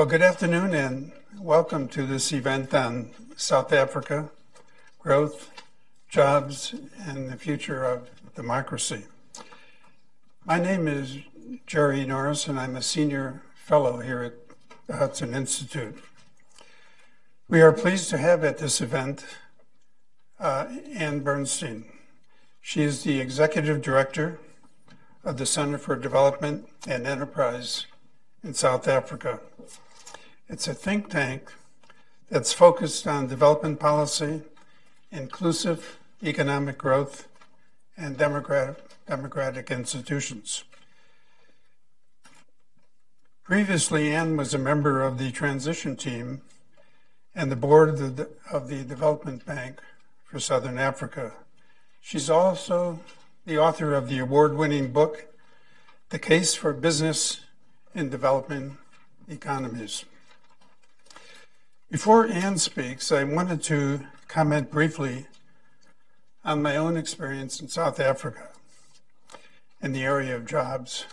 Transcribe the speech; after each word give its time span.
Well, 0.00 0.08
good 0.08 0.22
afternoon 0.22 0.72
and 0.72 1.12
welcome 1.38 1.86
to 1.88 2.06
this 2.06 2.32
event 2.32 2.72
on 2.72 3.10
South 3.36 3.70
Africa, 3.70 4.30
growth, 4.98 5.50
jobs, 6.08 6.74
and 7.00 7.28
the 7.28 7.36
future 7.36 7.84
of 7.84 8.08
democracy. 8.34 9.04
My 10.46 10.58
name 10.58 10.88
is 10.88 11.18
Jerry 11.66 12.06
Norris, 12.06 12.48
and 12.48 12.58
I'm 12.58 12.76
a 12.76 12.82
senior 12.82 13.42
fellow 13.54 13.98
here 13.98 14.22
at 14.22 14.32
the 14.86 14.96
Hudson 14.96 15.34
Institute. 15.34 15.98
We 17.46 17.60
are 17.60 17.70
pleased 17.70 18.08
to 18.08 18.16
have 18.16 18.42
at 18.42 18.56
this 18.56 18.80
event 18.80 19.26
uh, 20.38 20.64
Ann 20.96 21.20
Bernstein. 21.20 21.84
She 22.62 22.84
is 22.84 23.02
the 23.02 23.20
executive 23.20 23.82
director 23.82 24.40
of 25.24 25.36
the 25.36 25.44
Center 25.44 25.76
for 25.76 25.94
Development 25.94 26.66
and 26.88 27.06
Enterprise 27.06 27.84
in 28.42 28.54
South 28.54 28.88
Africa. 28.88 29.40
It's 30.52 30.66
a 30.66 30.74
think 30.74 31.10
tank 31.10 31.52
that's 32.28 32.52
focused 32.52 33.06
on 33.06 33.28
development 33.28 33.78
policy, 33.78 34.42
inclusive 35.12 36.00
economic 36.24 36.76
growth, 36.76 37.28
and 37.96 38.16
democratic, 38.16 38.78
democratic 39.06 39.70
institutions. 39.70 40.64
Previously, 43.44 44.12
Ann 44.12 44.36
was 44.36 44.52
a 44.52 44.58
member 44.58 45.04
of 45.04 45.18
the 45.18 45.30
transition 45.30 45.94
team 45.94 46.40
and 47.32 47.52
the 47.52 47.56
board 47.56 47.90
of 47.90 48.16
the, 48.16 48.28
of 48.50 48.66
the 48.66 48.82
Development 48.82 49.46
Bank 49.46 49.78
for 50.24 50.40
Southern 50.40 50.78
Africa. 50.78 51.32
She's 52.00 52.28
also 52.28 52.98
the 53.46 53.58
author 53.58 53.94
of 53.94 54.08
the 54.08 54.18
award 54.18 54.56
winning 54.56 54.90
book, 54.90 55.32
The 56.08 56.18
Case 56.18 56.56
for 56.56 56.72
Business 56.72 57.40
in 57.94 58.10
Developing 58.10 58.78
Economies. 59.28 60.06
Before 61.90 62.24
Ann 62.24 62.56
speaks, 62.56 63.10
I 63.10 63.24
wanted 63.24 63.64
to 63.64 64.06
comment 64.28 64.70
briefly 64.70 65.26
on 66.44 66.62
my 66.62 66.76
own 66.76 66.96
experience 66.96 67.60
in 67.60 67.66
South 67.66 67.98
Africa 67.98 68.46
in 69.82 69.90
the 69.92 70.04
area 70.04 70.36
of 70.36 70.46
jobs 70.46 71.06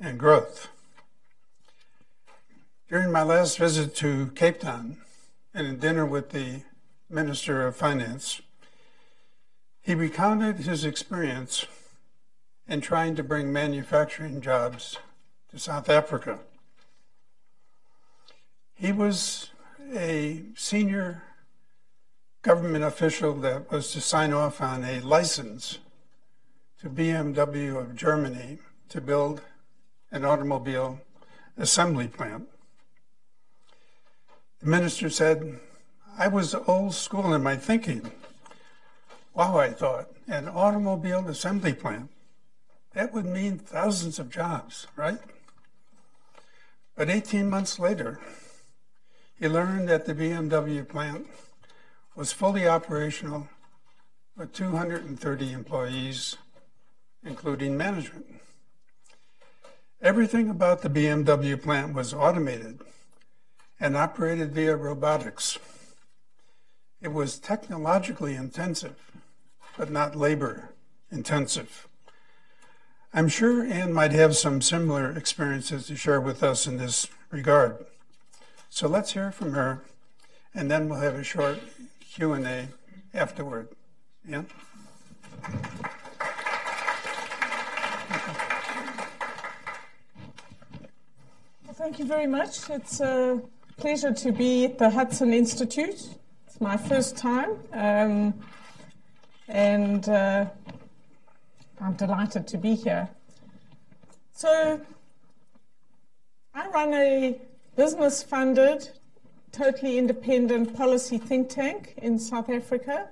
and 0.00 0.18
growth. 0.18 0.68
During 2.88 3.12
my 3.12 3.22
last 3.22 3.58
visit 3.58 3.94
to 3.96 4.28
Cape 4.34 4.58
Town 4.58 4.96
and 5.52 5.66
a 5.66 5.74
dinner 5.74 6.06
with 6.06 6.30
the 6.30 6.62
Minister 7.10 7.66
of 7.66 7.76
Finance, 7.76 8.40
he 9.82 9.94
recounted 9.94 10.60
his 10.60 10.82
experience 10.82 11.66
in 12.66 12.80
trying 12.80 13.16
to 13.16 13.22
bring 13.22 13.52
manufacturing 13.52 14.40
jobs 14.40 14.96
to 15.50 15.58
South 15.58 15.90
Africa. 15.90 16.38
He 18.74 18.92
was 18.92 19.50
a 19.94 20.42
senior 20.54 21.22
government 22.40 22.82
official 22.82 23.34
that 23.34 23.70
was 23.70 23.92
to 23.92 24.00
sign 24.00 24.32
off 24.32 24.60
on 24.60 24.84
a 24.84 25.00
license 25.00 25.78
to 26.80 26.88
BMW 26.88 27.78
of 27.78 27.94
Germany 27.94 28.58
to 28.88 29.00
build 29.00 29.42
an 30.10 30.24
automobile 30.24 31.00
assembly 31.56 32.08
plant. 32.08 32.48
The 34.60 34.66
minister 34.66 35.10
said, 35.10 35.60
I 36.18 36.28
was 36.28 36.54
old 36.54 36.94
school 36.94 37.34
in 37.34 37.42
my 37.42 37.56
thinking. 37.56 38.10
Wow, 39.34 39.58
I 39.58 39.70
thought, 39.70 40.08
an 40.26 40.48
automobile 40.48 41.26
assembly 41.28 41.74
plant. 41.74 42.10
That 42.94 43.12
would 43.12 43.24
mean 43.24 43.58
thousands 43.58 44.18
of 44.18 44.30
jobs, 44.30 44.86
right? 44.96 45.18
But 46.94 47.08
18 47.08 47.48
months 47.48 47.78
later, 47.78 48.20
he 49.42 49.48
learned 49.48 49.88
that 49.88 50.06
the 50.06 50.14
BMW 50.14 50.86
plant 50.86 51.26
was 52.14 52.32
fully 52.32 52.68
operational 52.68 53.48
with 54.36 54.52
230 54.52 55.52
employees, 55.52 56.36
including 57.24 57.76
management. 57.76 58.24
Everything 60.00 60.48
about 60.48 60.82
the 60.82 60.88
BMW 60.88 61.60
plant 61.60 61.92
was 61.92 62.14
automated 62.14 62.82
and 63.80 63.96
operated 63.96 64.54
via 64.54 64.76
robotics. 64.76 65.58
It 67.00 67.12
was 67.12 67.40
technologically 67.40 68.36
intensive, 68.36 68.94
but 69.76 69.90
not 69.90 70.14
labor 70.14 70.68
intensive. 71.10 71.88
I'm 73.12 73.26
sure 73.28 73.64
Ann 73.64 73.92
might 73.92 74.12
have 74.12 74.36
some 74.36 74.62
similar 74.62 75.10
experiences 75.10 75.88
to 75.88 75.96
share 75.96 76.20
with 76.20 76.44
us 76.44 76.68
in 76.68 76.76
this 76.76 77.08
regard. 77.32 77.86
So 78.74 78.88
let's 78.88 79.12
hear 79.12 79.30
from 79.30 79.52
her, 79.52 79.82
and 80.54 80.70
then 80.70 80.88
we'll 80.88 81.00
have 81.00 81.14
a 81.14 81.22
short 81.22 81.58
Q&A 82.00 82.68
afterward. 83.12 83.68
Yeah? 84.26 84.44
Well, 91.66 91.74
thank 91.74 91.98
you 91.98 92.06
very 92.06 92.26
much. 92.26 92.70
It's 92.70 93.00
a 93.00 93.42
pleasure 93.76 94.14
to 94.14 94.32
be 94.32 94.64
at 94.64 94.78
the 94.78 94.88
Hudson 94.88 95.34
Institute. 95.34 96.08
It's 96.46 96.58
my 96.58 96.78
first 96.78 97.14
time, 97.14 97.58
um, 97.74 98.32
and 99.48 100.08
uh, 100.08 100.46
I'm 101.78 101.92
delighted 101.92 102.48
to 102.48 102.56
be 102.56 102.74
here. 102.74 103.06
So, 104.32 104.80
I 106.54 106.68
run 106.68 106.94
a 106.94 107.38
business 107.76 108.22
funded, 108.22 108.90
totally 109.50 109.98
independent 109.98 110.76
policy 110.76 111.18
think 111.18 111.48
tank 111.48 111.94
in 111.98 112.18
South 112.18 112.50
Africa. 112.50 113.08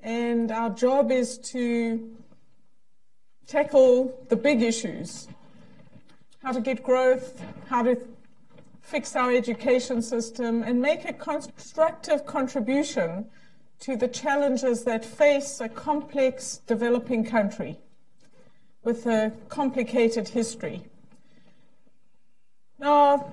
And 0.00 0.50
our 0.50 0.70
job 0.70 1.10
is 1.10 1.38
to 1.52 2.16
tackle 3.46 4.14
the 4.28 4.36
big 4.36 4.62
issues 4.62 5.28
how 6.42 6.52
to 6.52 6.60
get 6.60 6.82
growth, 6.82 7.42
how 7.68 7.82
to 7.82 7.96
fix 8.80 9.16
our 9.16 9.32
education 9.32 10.00
system, 10.00 10.62
and 10.62 10.80
make 10.80 11.04
a 11.04 11.12
constructive 11.12 12.24
contribution 12.26 13.26
to 13.80 13.96
the 13.96 14.08
challenges 14.08 14.84
that 14.84 15.04
face 15.04 15.60
a 15.60 15.68
complex 15.68 16.58
developing 16.66 17.24
country 17.24 17.78
with 18.82 19.06
a 19.06 19.32
complicated 19.48 20.28
history. 20.28 20.82
Now, 22.78 23.30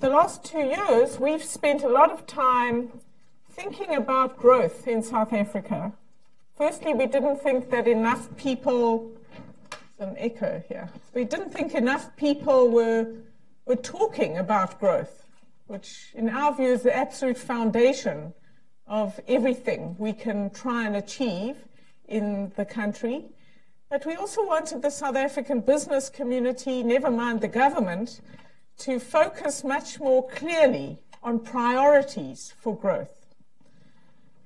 the 0.00 0.08
last 0.08 0.44
two 0.44 0.60
years, 0.60 1.18
we've 1.18 1.42
spent 1.42 1.82
a 1.82 1.88
lot 1.88 2.10
of 2.10 2.26
time 2.26 2.90
thinking 3.50 3.94
about 3.94 4.36
growth 4.36 4.86
in 4.86 5.02
South 5.02 5.32
Africa. 5.32 5.92
Firstly, 6.56 6.94
we 6.94 7.06
didn't 7.06 7.40
think 7.40 7.70
that 7.70 7.88
enough 7.88 8.34
people, 8.36 9.10
an 9.98 10.14
echo 10.18 10.62
here, 10.68 10.88
we 11.14 11.24
didn't 11.24 11.52
think 11.52 11.74
enough 11.74 12.14
people 12.16 12.70
were, 12.70 13.06
were 13.64 13.76
talking 13.76 14.38
about 14.38 14.78
growth, 14.78 15.24
which 15.66 16.12
in 16.14 16.28
our 16.28 16.54
view 16.54 16.72
is 16.72 16.82
the 16.82 16.96
absolute 16.96 17.38
foundation 17.38 18.32
of 18.86 19.18
everything 19.26 19.96
we 19.98 20.12
can 20.12 20.50
try 20.50 20.86
and 20.86 20.96
achieve 20.96 21.56
in 22.08 22.52
the 22.56 22.64
country. 22.64 23.24
But 23.90 24.04
we 24.04 24.14
also 24.16 24.46
wanted 24.46 24.82
the 24.82 24.90
South 24.90 25.16
African 25.16 25.60
business 25.60 26.08
community, 26.08 26.82
never 26.82 27.10
mind 27.10 27.40
the 27.40 27.48
government, 27.48 28.20
to 28.78 29.00
focus 29.00 29.64
much 29.64 29.98
more 30.00 30.28
clearly 30.28 30.98
on 31.22 31.40
priorities 31.40 32.54
for 32.60 32.76
growth. 32.76 33.26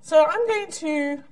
So 0.02 0.24
I'm 0.24 0.46
going 0.46 0.70
to 0.72 1.22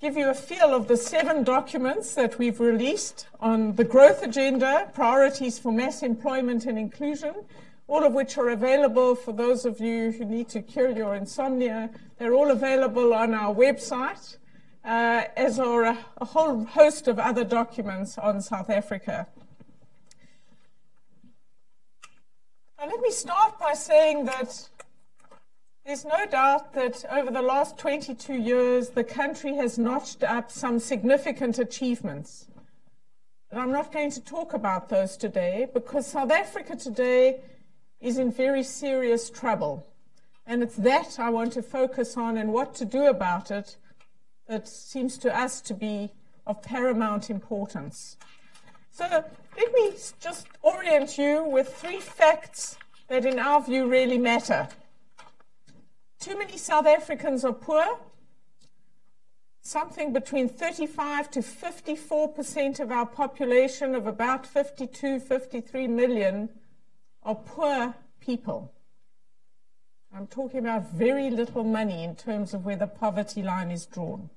give 0.00 0.16
you 0.16 0.28
a 0.30 0.34
feel 0.34 0.74
of 0.74 0.86
the 0.86 0.96
seven 0.96 1.42
documents 1.42 2.14
that 2.14 2.38
we've 2.38 2.60
released 2.60 3.26
on 3.40 3.74
the 3.74 3.84
growth 3.84 4.22
agenda, 4.22 4.90
priorities 4.94 5.58
for 5.58 5.72
mass 5.72 6.02
employment 6.02 6.66
and 6.66 6.78
inclusion, 6.78 7.34
all 7.88 8.04
of 8.04 8.12
which 8.12 8.38
are 8.38 8.50
available 8.50 9.14
for 9.14 9.32
those 9.32 9.64
of 9.64 9.80
you 9.80 10.12
who 10.12 10.24
need 10.24 10.48
to 10.48 10.62
cure 10.62 10.90
your 10.90 11.16
insomnia. 11.16 11.90
They're 12.18 12.34
all 12.34 12.50
available 12.50 13.12
on 13.12 13.34
our 13.34 13.52
website, 13.54 14.36
uh, 14.84 15.24
as 15.36 15.58
are 15.58 15.84
a, 15.84 15.98
a 16.18 16.24
whole 16.24 16.64
host 16.64 17.08
of 17.08 17.18
other 17.18 17.44
documents 17.44 18.18
on 18.18 18.40
South 18.40 18.70
Africa. 18.70 19.26
Let 22.80 23.00
me 23.00 23.10
start 23.10 23.58
by 23.58 23.74
saying 23.74 24.26
that 24.26 24.68
there's 25.84 26.04
no 26.04 26.26
doubt 26.26 26.72
that 26.74 27.04
over 27.10 27.32
the 27.32 27.42
last 27.42 27.76
22 27.76 28.34
years, 28.34 28.90
the 28.90 29.02
country 29.02 29.56
has 29.56 29.78
notched 29.78 30.22
up 30.22 30.52
some 30.52 30.78
significant 30.78 31.58
achievements. 31.58 32.46
But 33.50 33.58
I'm 33.58 33.72
not 33.72 33.92
going 33.92 34.12
to 34.12 34.20
talk 34.20 34.54
about 34.54 34.88
those 34.88 35.16
today 35.16 35.66
because 35.74 36.06
South 36.06 36.30
Africa 36.30 36.76
today 36.76 37.40
is 38.00 38.16
in 38.16 38.30
very 38.30 38.62
serious 38.62 39.28
trouble. 39.28 39.84
And 40.46 40.62
it's 40.62 40.76
that 40.76 41.18
I 41.18 41.30
want 41.30 41.54
to 41.54 41.62
focus 41.62 42.16
on 42.16 42.38
and 42.38 42.52
what 42.52 42.76
to 42.76 42.84
do 42.84 43.06
about 43.06 43.50
it 43.50 43.76
that 44.46 44.68
seems 44.68 45.18
to 45.18 45.36
us 45.36 45.60
to 45.62 45.74
be 45.74 46.12
of 46.46 46.62
paramount 46.62 47.28
importance. 47.28 48.16
So 48.92 49.24
let 49.58 49.72
me 49.74 49.92
just 50.20 50.46
orient 50.62 51.18
you 51.18 51.42
with 51.42 51.74
three 51.74 51.98
facts 51.98 52.78
that, 53.08 53.26
in 53.26 53.40
our 53.40 53.60
view, 53.60 53.88
really 53.88 54.16
matter. 54.16 54.68
Too 56.20 56.38
many 56.38 56.56
South 56.56 56.86
Africans 56.86 57.44
are 57.44 57.52
poor. 57.52 57.98
Something 59.60 60.12
between 60.12 60.48
35 60.48 61.30
to 61.32 61.42
54 61.42 62.28
percent 62.28 62.80
of 62.80 62.92
our 62.92 63.04
population 63.04 63.96
of 63.96 64.06
about 64.06 64.46
52, 64.46 65.18
53 65.18 65.88
million 65.88 66.48
are 67.24 67.34
poor 67.34 67.94
people. 68.20 68.72
I'm 70.14 70.28
talking 70.28 70.60
about 70.60 70.90
very 70.92 71.30
little 71.30 71.64
money 71.64 72.04
in 72.04 72.14
terms 72.14 72.54
of 72.54 72.64
where 72.64 72.76
the 72.76 72.86
poverty 72.86 73.42
line 73.42 73.70
is 73.72 73.86
drawn. 73.86 74.30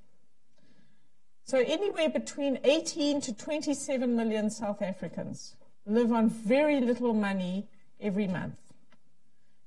So, 1.44 1.60
anywhere 1.60 2.10
between 2.10 2.60
18 2.64 3.22
to 3.22 3.34
27 3.34 4.16
million 4.16 4.50
South 4.50 4.82
Africans 4.82 5.56
live 5.86 6.12
on 6.12 6.30
very 6.30 6.80
little 6.80 7.14
money 7.14 7.68
every 8.00 8.28
month. 8.28 8.56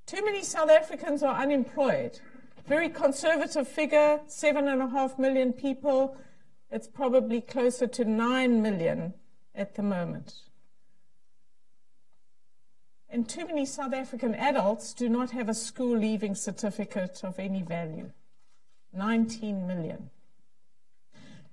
Too 0.06 0.24
many 0.24 0.42
South 0.42 0.70
Africans 0.70 1.22
are 1.22 1.34
unemployed. 1.34 2.20
Very 2.66 2.88
conservative 2.88 3.68
figure, 3.68 4.20
seven 4.26 4.68
and 4.68 4.80
a 4.80 4.88
half 4.88 5.18
million 5.18 5.52
people. 5.52 6.16
It's 6.70 6.88
probably 6.88 7.40
closer 7.40 7.86
to 7.86 8.04
nine 8.04 8.62
million 8.62 9.14
at 9.54 9.74
the 9.74 9.82
moment. 9.82 10.34
And 13.08 13.28
too 13.28 13.46
many 13.46 13.64
South 13.64 13.94
African 13.94 14.34
adults 14.34 14.92
do 14.92 15.08
not 15.08 15.30
have 15.30 15.48
a 15.48 15.54
school 15.54 15.96
leaving 15.96 16.34
certificate 16.34 17.20
of 17.22 17.38
any 17.38 17.62
value. 17.62 18.10
19 18.92 19.66
million. 19.66 20.10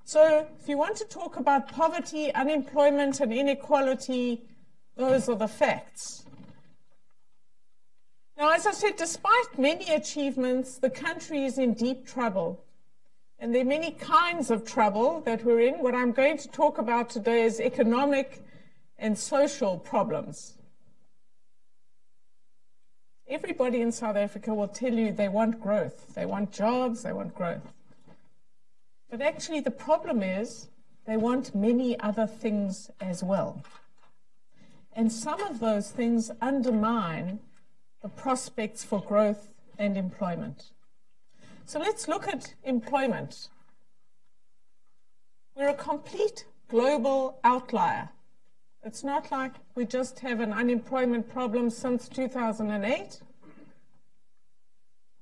So, 0.04 0.48
if 0.60 0.68
you 0.68 0.78
want 0.78 0.98
to 0.98 1.06
talk 1.06 1.38
about 1.38 1.72
poverty, 1.72 2.34
unemployment, 2.34 3.20
and 3.20 3.32
inequality, 3.32 4.42
those 4.96 5.30
are 5.30 5.36
the 5.36 5.48
facts. 5.48 6.26
Now, 8.38 8.50
as 8.52 8.66
I 8.66 8.72
said, 8.72 8.96
despite 8.98 9.58
many 9.58 9.88
achievements, 9.94 10.80
the 10.80 10.90
country 10.90 11.46
is 11.46 11.58
in 11.58 11.74
deep 11.74 12.08
trouble. 12.08 12.64
And 13.38 13.54
there 13.54 13.62
are 13.62 13.66
many 13.66 13.92
kinds 13.92 14.52
of 14.52 14.66
trouble 14.66 15.22
that 15.22 15.44
we're 15.44 15.62
in. 15.62 15.76
What 15.76 15.96
I'm 15.96 16.12
going 16.12 16.38
to 16.38 16.48
talk 16.48 16.78
about 16.78 17.10
today 17.10 17.44
is 17.44 17.60
economic 17.60 18.44
and 18.98 19.18
social 19.18 19.78
problems. 19.78 20.58
Everybody 23.28 23.82
in 23.82 23.92
South 23.92 24.16
Africa 24.16 24.54
will 24.54 24.68
tell 24.68 24.94
you 24.94 25.12
they 25.12 25.30
want 25.30 25.62
growth, 25.62 26.14
they 26.16 26.26
want 26.26 26.52
jobs, 26.52 27.04
they 27.04 27.14
want 27.14 27.34
growth. 27.34 27.74
But 29.12 29.22
actually, 29.22 29.60
the 29.60 29.72
problem 29.72 30.24
is 30.24 30.70
they 31.06 31.18
want 31.18 31.54
many 31.54 32.00
other 32.00 32.26
things 32.26 32.90
as 33.02 33.22
well. 33.22 33.62
And 34.94 35.12
some 35.12 35.42
of 35.42 35.60
those 35.60 35.92
things 35.92 36.32
undermine 36.42 37.40
the 38.02 38.08
prospects 38.08 38.86
for 38.86 39.02
growth 39.02 39.50
and 39.78 39.98
employment. 39.98 40.72
So 41.66 41.80
let's 41.80 42.08
look 42.08 42.28
at 42.28 42.54
employment. 42.64 43.50
We're 45.56 45.70
a 45.70 45.74
complete 45.74 46.46
global 46.70 47.38
outlier. 47.44 48.10
It's 48.84 49.04
not 49.04 49.30
like 49.30 49.54
we 49.76 49.86
just 49.86 50.20
have 50.20 50.40
an 50.40 50.54
unemployment 50.54 51.30
problem 51.30 51.70
since 51.70 52.08
2008. 52.08 53.22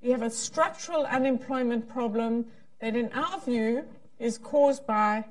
We 0.01 0.11
have 0.11 0.21
a 0.21 0.29
structural 0.29 1.05
unemployment 1.05 1.89
problem 1.89 2.45
that, 2.79 2.95
in 2.95 3.11
our 3.13 3.39
view, 3.41 3.85
is 4.19 4.37
caused 4.37 4.85
by 4.85 5.25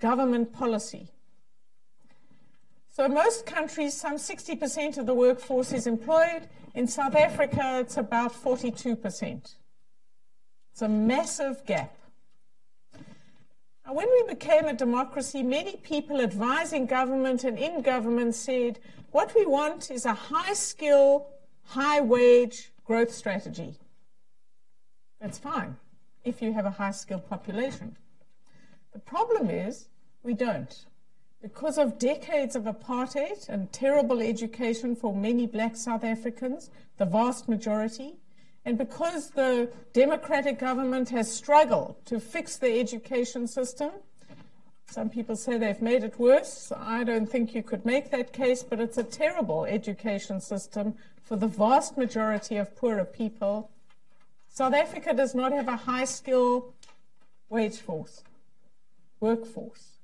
government 0.00 0.52
policy. 0.52 1.08
So, 2.90 3.08
most 3.08 3.46
countries, 3.46 3.94
some 3.94 4.16
60% 4.16 4.98
of 4.98 5.06
the 5.06 5.14
workforce 5.14 5.72
is 5.72 5.86
employed, 5.86 6.48
in 6.74 6.86
South 6.86 7.14
Africa, 7.14 7.78
it's 7.80 7.96
about 7.96 8.32
42%. 8.32 9.54
It's 10.72 10.82
a 10.82 10.88
massive 10.88 11.64
gap. 11.66 11.96
Now, 13.86 13.94
when 13.94 14.08
we 14.08 14.34
became 14.34 14.66
a 14.66 14.72
democracy, 14.72 15.42
many 15.42 15.76
people 15.76 16.20
advising 16.20 16.86
government 16.86 17.44
and 17.44 17.58
in 17.58 17.82
government 17.82 18.34
said, 18.34 18.78
what 19.10 19.34
we 19.34 19.46
want 19.46 19.90
is 19.90 20.06
a 20.06 20.14
high 20.14 20.54
skill, 20.54 21.26
high 21.64 22.00
wage 22.00 22.70
growth 22.84 23.12
strategy. 23.12 23.74
That's 25.20 25.38
fine 25.38 25.76
if 26.24 26.42
you 26.42 26.52
have 26.52 26.66
a 26.66 26.70
high 26.70 26.90
skilled 26.90 27.28
population. 27.28 27.96
The 28.92 28.98
problem 28.98 29.50
is 29.50 29.88
we 30.22 30.34
don't. 30.34 30.86
Because 31.42 31.78
of 31.78 31.98
decades 31.98 32.54
of 32.54 32.64
apartheid 32.64 33.48
and 33.48 33.72
terrible 33.72 34.20
education 34.20 34.94
for 34.94 35.14
many 35.14 35.46
black 35.46 35.76
South 35.76 36.04
Africans, 36.04 36.70
the 36.98 37.06
vast 37.06 37.48
majority, 37.48 38.16
and 38.64 38.76
because 38.76 39.30
the 39.30 39.70
democratic 39.94 40.58
government 40.58 41.08
has 41.08 41.32
struggled 41.32 41.96
to 42.04 42.20
fix 42.20 42.56
the 42.56 42.78
education 42.78 43.46
system, 43.46 43.90
some 44.90 45.08
people 45.08 45.36
say 45.36 45.56
they've 45.56 45.80
made 45.80 46.02
it 46.02 46.18
worse. 46.18 46.72
I 46.76 47.04
don't 47.04 47.26
think 47.26 47.54
you 47.54 47.62
could 47.62 47.86
make 47.86 48.10
that 48.10 48.32
case, 48.32 48.62
but 48.62 48.80
it's 48.80 48.98
a 48.98 49.04
terrible 49.04 49.64
education 49.64 50.40
system 50.40 50.94
for 51.22 51.36
the 51.36 51.46
vast 51.46 51.96
majority 51.96 52.56
of 52.56 52.74
poorer 52.76 53.04
people. 53.04 53.70
South 54.60 54.74
Africa 54.74 55.14
does 55.14 55.34
not 55.34 55.52
have 55.52 55.68
a 55.68 55.76
high 55.76 56.04
skill 56.04 56.74
wage 57.48 57.78
force, 57.78 58.22
workforce. 59.18 60.00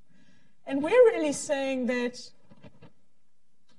And 0.67 0.83
we're 0.83 1.05
really 1.13 1.35
saying 1.35 1.85
that 1.89 2.31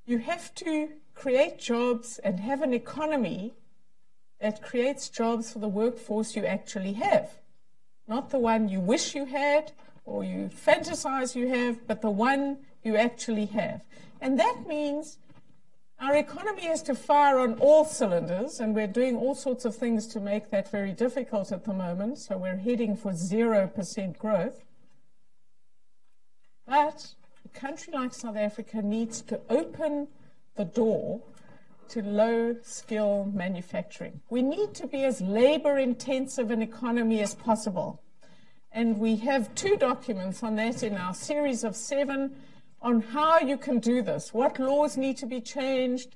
you 0.06 0.20
have 0.20 0.54
to 0.54 0.90
create 1.16 1.58
jobs 1.58 2.20
and 2.20 2.40
have 2.42 2.62
an 2.62 2.76
economy 2.76 3.56
that 4.40 4.62
creates 4.62 5.10
jobs 5.10 5.52
for 5.52 5.58
the 5.58 5.68
workforce 5.68 6.36
you 6.36 6.46
actually 6.46 6.94
have. 6.94 7.32
Not 8.08 8.30
the 8.30 8.38
one 8.38 8.70
you 8.70 8.80
wish 8.80 9.16
you 9.16 9.26
had 9.26 9.72
or 10.06 10.24
you 10.24 10.52
fantasize 10.54 11.36
you 11.36 11.48
have, 11.48 11.88
but 11.88 12.04
the 12.04 12.12
one 12.12 12.60
you 12.84 12.96
actually 12.96 13.48
have. 13.48 13.82
And 14.22 14.40
that 14.40 14.68
means 14.68 15.18
our 16.00 16.16
economy 16.16 16.68
has 16.68 16.84
to 16.84 16.96
fire 16.96 17.40
on 17.40 17.56
all 17.56 17.84
cylinders, 17.84 18.60
and 18.60 18.76
we're 18.76 18.88
doing 18.88 19.16
all 19.16 19.34
sorts 19.34 19.66
of 19.66 19.76
things 19.76 20.06
to 20.08 20.20
make 20.20 20.52
that 20.52 20.70
very 20.70 20.92
difficult 20.92 21.52
at 21.52 21.66
the 21.66 21.74
moment. 21.74 22.20
So 22.20 22.38
we're 22.38 22.58
heading 22.58 22.96
for 22.96 23.12
0% 23.12 24.18
growth. 24.18 24.64
But 26.68 27.14
a 27.46 27.60
country 27.60 27.94
like 27.94 28.14
South 28.14 28.38
Africa 28.38 28.82
needs 28.82 29.22
to 29.22 29.40
open 29.50 30.08
the 30.56 30.66
door 30.66 31.22
to 31.90 32.04
low 32.04 32.56
skill 32.62 33.32
manufacturing. 33.34 34.20
We 34.30 34.42
need 34.42 34.74
to 34.76 34.88
be 34.88 35.04
as 35.04 35.22
labor 35.22 35.78
intensive 35.78 36.52
an 36.52 36.62
economy 36.62 37.22
as 37.22 37.34
possible. 37.34 38.02
And 38.72 39.00
we 39.00 39.16
have 39.18 39.56
two 39.56 39.78
documents 39.78 40.44
on 40.44 40.58
that 40.58 40.84
in 40.84 40.96
our 40.96 41.14
series 41.14 41.64
of 41.64 41.76
seven 41.76 42.36
on 42.82 43.02
how 43.02 43.40
you 43.40 43.58
can 43.58 43.80
do 43.80 44.02
this, 44.02 44.34
what 44.34 44.60
laws 44.60 44.98
need 44.98 45.18
to 45.18 45.26
be 45.26 45.42
changed, 45.42 46.16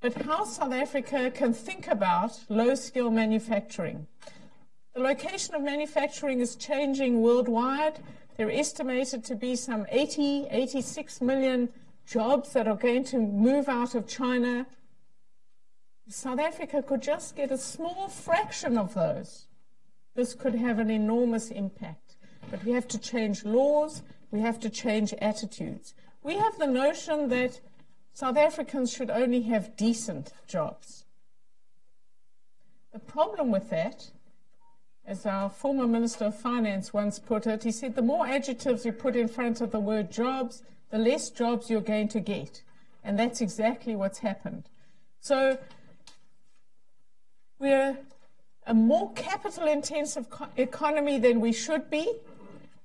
but 0.00 0.14
how 0.22 0.44
South 0.44 0.72
Africa 0.72 1.30
can 1.30 1.52
think 1.52 1.88
about 1.88 2.38
low 2.48 2.74
skill 2.74 3.10
manufacturing. 3.10 4.06
The 4.94 5.00
location 5.00 5.54
of 5.54 5.62
manufacturing 5.62 6.40
is 6.40 6.56
changing 6.56 7.20
worldwide. 7.20 7.98
There 8.36 8.48
are 8.48 8.52
estimated 8.52 9.24
to 9.24 9.34
be 9.34 9.56
some 9.56 9.86
80, 9.90 10.46
86 10.50 11.20
million 11.20 11.68
jobs 12.06 12.52
that 12.52 12.66
are 12.66 12.76
going 12.76 13.04
to 13.04 13.18
move 13.18 13.68
out 13.68 13.94
of 13.94 14.06
China. 14.06 14.66
South 16.08 16.40
Africa 16.40 16.82
could 16.82 17.02
just 17.02 17.36
get 17.36 17.50
a 17.50 17.58
small 17.58 18.08
fraction 18.08 18.78
of 18.78 18.94
those. 18.94 19.46
This 20.14 20.34
could 20.34 20.54
have 20.54 20.78
an 20.78 20.90
enormous 20.90 21.50
impact. 21.50 22.16
But 22.50 22.64
we 22.64 22.72
have 22.72 22.88
to 22.88 22.98
change 22.98 23.44
laws, 23.44 24.02
we 24.30 24.40
have 24.40 24.60
to 24.60 24.70
change 24.70 25.14
attitudes. 25.14 25.94
We 26.22 26.36
have 26.36 26.58
the 26.58 26.66
notion 26.66 27.28
that 27.28 27.60
South 28.12 28.36
Africans 28.36 28.92
should 28.92 29.10
only 29.10 29.42
have 29.42 29.76
decent 29.76 30.32
jobs. 30.46 31.04
The 32.92 32.98
problem 32.98 33.50
with 33.50 33.70
that 33.70 34.10
as 35.08 35.24
our 35.24 35.48
former 35.48 35.86
Minister 35.86 36.26
of 36.26 36.38
Finance 36.38 36.92
once 36.92 37.18
put 37.18 37.46
it, 37.46 37.64
he 37.64 37.70
said 37.70 37.94
the 37.94 38.02
more 38.02 38.26
adjectives 38.26 38.84
you 38.84 38.92
put 38.92 39.16
in 39.16 39.26
front 39.26 39.62
of 39.62 39.70
the 39.70 39.80
word 39.80 40.10
jobs, 40.10 40.62
the 40.90 40.98
less 40.98 41.30
jobs 41.30 41.70
you're 41.70 41.80
going 41.80 42.08
to 42.08 42.20
get. 42.20 42.62
And 43.02 43.18
that's 43.18 43.40
exactly 43.40 43.96
what's 43.96 44.18
happened. 44.18 44.68
So 45.20 45.56
we're 47.58 47.96
a 48.66 48.74
more 48.74 49.10
capital 49.14 49.66
intensive 49.66 50.28
co- 50.28 50.48
economy 50.58 51.18
than 51.18 51.40
we 51.40 51.52
should 51.52 51.88
be. 51.88 52.12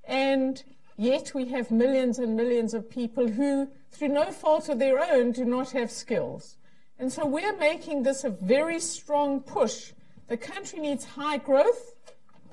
And 0.05 0.63
yet 0.97 1.33
we 1.33 1.45
have 1.45 1.71
millions 1.71 2.19
and 2.19 2.35
millions 2.35 2.73
of 2.73 2.89
people 2.89 3.27
who, 3.27 3.69
through 3.91 4.09
no 4.09 4.31
fault 4.31 4.69
of 4.69 4.79
their 4.79 4.99
own, 4.99 5.31
do 5.31 5.45
not 5.45 5.71
have 5.71 5.91
skills. 5.91 6.57
And 6.99 7.11
so 7.11 7.25
we're 7.25 7.57
making 7.57 8.03
this 8.03 8.23
a 8.23 8.29
very 8.29 8.79
strong 8.79 9.41
push. 9.41 9.93
The 10.27 10.37
country 10.37 10.79
needs 10.79 11.05
high 11.05 11.37
growth 11.37 11.93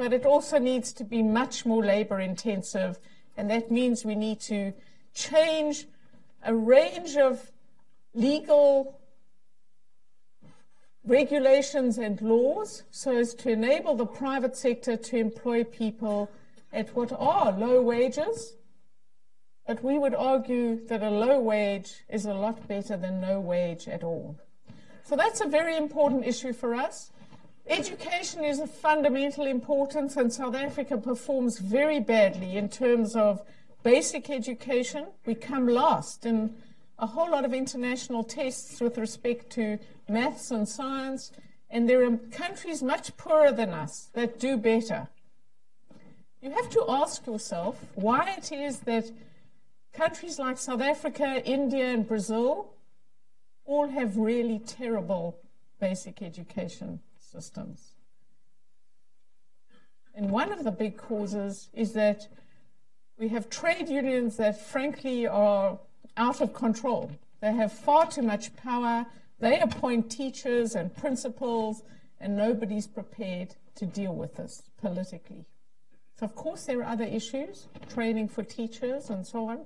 but 0.01 0.15
it 0.15 0.25
also 0.25 0.59
needs 0.59 0.95
to 0.95 1.05
be 1.05 1.23
much 1.23 1.67
more 1.67 1.85
labor 1.85 2.21
intensive. 2.21 2.99
And 3.37 3.51
that 3.51 3.71
means 3.71 4.03
we 4.03 4.15
need 4.15 4.41
to 4.41 4.73
change 5.13 5.87
a 6.43 6.55
range 6.55 7.19
of 7.19 7.53
legal 8.15 8.99
regulations 11.05 11.99
and 11.99 12.19
laws 12.23 12.85
so 12.91 13.15
as 13.15 13.35
to 13.35 13.51
enable 13.51 13.95
the 13.95 14.07
private 14.07 14.57
sector 14.57 14.97
to 14.97 15.19
employ 15.19 15.65
people 15.65 16.31
at 16.73 16.95
what 16.95 17.13
are 17.13 17.53
low 17.53 17.83
wages. 17.83 18.55
But 19.67 19.85
we 19.85 19.99
would 19.99 20.15
argue 20.15 20.85
that 20.87 21.03
a 21.03 21.11
low 21.11 21.41
wage 21.41 22.05
is 22.09 22.27
a 22.27 22.35
lot 22.35 22.67
better 22.67 22.97
than 22.97 23.21
no 23.21 23.41
wage 23.41 23.89
at 23.89 24.03
all. 24.03 24.37
So 25.05 25.17
that's 25.17 25.41
a 25.41 25.47
very 25.47 25.77
important 25.77 26.27
issue 26.27 26.53
for 26.53 26.75
us. 26.75 27.11
Education 27.67 28.45
is 28.45 28.59
of 28.59 28.71
fundamental 28.71 29.47
importance, 29.47 30.17
and 30.17 30.33
South 30.33 30.57
Africa 30.57 30.99
performs 30.99 31.59
very 31.59 32.01
badly 32.01 32.57
in 32.57 32.69
terms 32.69 33.15
of 33.15 33.43
basic 33.83 34.29
education. 34.29 35.07
We 35.27 35.35
come 35.35 35.69
last 35.69 36.27
in 36.27 36.55
a 36.99 37.07
whole 37.07 37.31
lot 37.31 37.45
of 37.45 37.55
international 37.55 38.25
tests 38.25 38.81
with 38.81 38.99
respect 38.99 39.51
to 39.51 39.79
maths 40.09 40.51
and 40.51 40.69
science, 40.69 41.33
and 41.71 41.89
there 41.89 42.05
are 42.05 42.17
countries 42.33 42.83
much 42.83 43.17
poorer 43.17 43.53
than 43.53 43.71
us 43.71 44.11
that 44.15 44.41
do 44.41 44.57
better. 44.57 45.09
You 46.43 46.51
have 46.53 46.71
to 46.71 46.85
ask 46.89 47.27
yourself 47.27 47.85
why 47.95 48.35
it 48.39 48.51
is 48.51 48.81
that 48.81 49.11
countries 49.93 50.39
like 50.39 50.57
South 50.57 50.81
Africa, 50.81 51.43
India, 51.45 51.87
and 51.87 52.07
Brazil 52.07 52.73
all 53.67 53.89
have 53.89 54.17
really 54.17 54.59
terrible 54.59 55.39
basic 55.81 56.23
education 56.23 57.01
systems. 57.19 57.95
And 60.15 60.31
one 60.31 60.51
of 60.51 60.65
the 60.65 60.71
big 60.71 60.97
causes 60.97 61.69
is 61.75 61.93
that 61.93 62.27
we 63.19 63.29
have 63.29 63.51
trade 63.51 63.89
unions 63.89 64.37
that, 64.39 64.61
frankly, 64.61 65.27
are 65.27 65.79
out 66.17 66.41
of 66.41 66.55
control. 66.55 67.11
They 67.41 67.53
have 67.53 67.73
far 67.73 68.11
too 68.11 68.23
much 68.23 68.57
power. 68.57 69.07
They 69.39 69.61
appoint 69.61 70.11
teachers 70.11 70.75
and 70.75 70.95
principals, 70.97 71.83
and 72.19 72.37
nobody's 72.37 72.87
prepared 72.87 73.57
to 73.77 73.87
deal 73.87 74.15
with 74.15 74.37
this 74.37 74.63
politically. 74.81 75.45
So, 76.21 76.27
of 76.27 76.35
course, 76.35 76.67
there 76.67 76.81
are 76.81 76.85
other 76.93 77.05
issues, 77.05 77.67
training 77.89 78.29
for 78.29 78.43
teachers 78.43 79.09
and 79.09 79.27
so 79.27 79.49
on. 79.49 79.61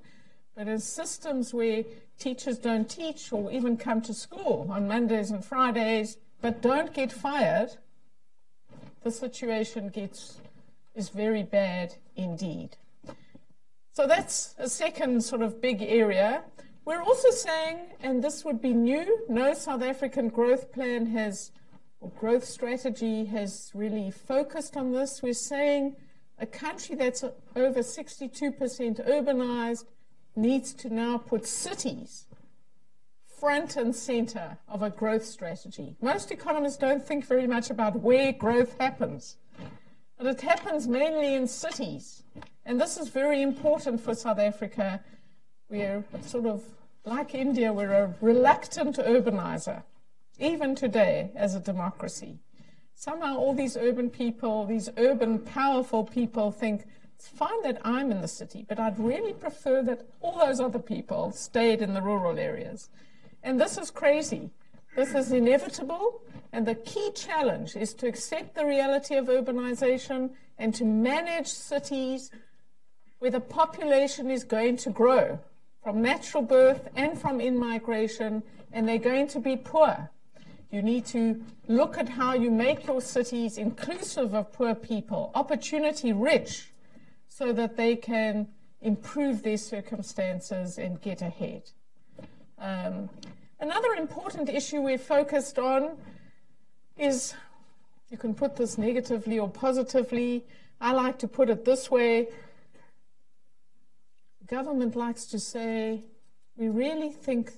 But 0.54 0.68
in 0.68 0.78
systems 0.78 1.52
where 1.52 1.82
teachers 2.16 2.58
don't 2.58 2.88
teach 2.88 3.32
or 3.32 3.50
even 3.50 3.76
come 3.76 4.00
to 4.02 4.14
school 4.14 4.68
on 4.70 4.86
Mondays 4.86 5.32
and 5.32 5.44
Fridays, 5.44 6.16
but 6.40 6.62
don't 6.62 6.94
get 6.94 7.10
fired, 7.10 7.70
the 9.02 9.10
situation 9.10 9.88
gets 9.88 10.38
is 10.94 11.08
very 11.08 11.42
bad 11.42 11.96
indeed. 12.14 12.76
So 13.92 14.06
that's 14.06 14.54
a 14.56 14.68
second 14.68 15.24
sort 15.24 15.42
of 15.42 15.60
big 15.60 15.82
area. 15.82 16.44
We're 16.84 17.02
also 17.02 17.30
saying, 17.30 17.80
and 18.00 18.22
this 18.22 18.44
would 18.44 18.62
be 18.62 18.72
new, 18.72 19.24
no 19.28 19.54
South 19.54 19.82
African 19.82 20.28
growth 20.28 20.70
plan 20.70 21.06
has, 21.06 21.50
or 21.98 22.10
growth 22.10 22.44
strategy 22.44 23.24
has 23.24 23.72
really 23.74 24.12
focused 24.12 24.76
on 24.76 24.92
this. 24.92 25.20
We're 25.20 25.32
saying 25.32 25.96
a 26.38 26.46
country 26.46 26.96
that's 26.96 27.24
over 27.56 27.80
62% 27.80 29.08
urbanized 29.08 29.84
needs 30.36 30.72
to 30.74 30.92
now 30.92 31.18
put 31.18 31.46
cities 31.46 32.26
front 33.44 33.76
and 33.76 33.94
center 33.94 34.56
of 34.68 34.82
a 34.82 34.88
growth 34.88 35.24
strategy. 35.24 35.94
Most 36.00 36.30
economists 36.30 36.78
don't 36.78 37.04
think 37.04 37.26
very 37.26 37.46
much 37.46 37.68
about 37.68 38.00
where 38.00 38.32
growth 38.32 38.78
happens, 38.78 39.36
but 40.16 40.26
it 40.26 40.40
happens 40.40 40.88
mainly 40.88 41.34
in 41.34 41.46
cities. 41.46 42.22
And 42.64 42.80
this 42.80 42.96
is 42.96 43.08
very 43.08 43.42
important 43.42 44.00
for 44.00 44.14
South 44.14 44.38
Africa. 44.38 45.00
We're 45.68 46.02
sort 46.22 46.46
of 46.46 46.64
like 47.04 47.34
India, 47.34 47.70
we're 47.72 47.92
a 47.92 48.14
reluctant 48.22 48.96
urbanizer, 48.96 49.82
even 50.38 50.74
today 50.74 51.30
as 51.34 51.54
a 51.54 51.60
democracy. 51.60 52.38
Somehow, 53.04 53.36
all 53.36 53.52
these 53.52 53.76
urban 53.76 54.08
people, 54.08 54.64
these 54.64 54.88
urban, 54.96 55.38
powerful 55.38 56.04
people, 56.04 56.50
think 56.50 56.86
it's 57.14 57.28
fine 57.28 57.60
that 57.62 57.78
I'm 57.84 58.10
in 58.10 58.22
the 58.22 58.28
city, 58.28 58.64
but 58.66 58.80
I'd 58.80 58.98
really 58.98 59.34
prefer 59.34 59.82
that 59.82 60.06
all 60.22 60.38
those 60.38 60.58
other 60.58 60.78
people 60.78 61.30
stayed 61.30 61.82
in 61.82 61.92
the 61.92 62.00
rural 62.00 62.38
areas. 62.38 62.88
And 63.42 63.60
this 63.60 63.76
is 63.76 63.90
crazy. 63.90 64.48
This 64.96 65.14
is 65.14 65.32
inevitable. 65.32 66.22
And 66.54 66.64
the 66.66 66.76
key 66.76 67.10
challenge 67.14 67.76
is 67.76 67.92
to 67.92 68.06
accept 68.06 68.54
the 68.54 68.64
reality 68.64 69.16
of 69.16 69.26
urbanization 69.26 70.30
and 70.56 70.74
to 70.74 70.86
manage 70.86 71.48
cities 71.48 72.30
where 73.18 73.30
the 73.30 73.38
population 73.38 74.30
is 74.30 74.44
going 74.44 74.78
to 74.78 74.88
grow 74.88 75.38
from 75.82 76.00
natural 76.00 76.42
birth 76.42 76.88
and 76.96 77.18
from 77.18 77.38
in 77.38 77.58
migration, 77.58 78.42
and 78.72 78.88
they're 78.88 78.96
going 78.96 79.28
to 79.28 79.40
be 79.40 79.56
poor. 79.58 80.08
You 80.74 80.82
need 80.82 81.06
to 81.06 81.40
look 81.68 81.98
at 81.98 82.08
how 82.08 82.34
you 82.34 82.50
make 82.50 82.84
your 82.88 83.00
cities 83.00 83.58
inclusive 83.58 84.34
of 84.34 84.52
poor 84.52 84.74
people, 84.74 85.30
opportunity 85.32 86.12
rich, 86.12 86.72
so 87.28 87.52
that 87.52 87.76
they 87.76 87.94
can 87.94 88.48
improve 88.80 89.44
their 89.44 89.56
circumstances 89.56 90.76
and 90.76 91.00
get 91.00 91.22
ahead. 91.22 91.70
Um, 92.58 93.08
another 93.60 93.92
important 93.92 94.48
issue 94.48 94.80
we're 94.80 94.98
focused 94.98 95.60
on 95.60 95.96
is 96.98 97.34
you 98.10 98.18
can 98.18 98.34
put 98.34 98.56
this 98.56 98.76
negatively 98.76 99.38
or 99.38 99.48
positively. 99.48 100.44
I 100.80 100.90
like 100.90 101.20
to 101.20 101.28
put 101.28 101.50
it 101.50 101.64
this 101.64 101.88
way 101.88 102.30
government 104.48 104.96
likes 104.96 105.24
to 105.26 105.38
say, 105.38 106.02
we 106.56 106.68
really 106.68 107.10
think 107.10 107.52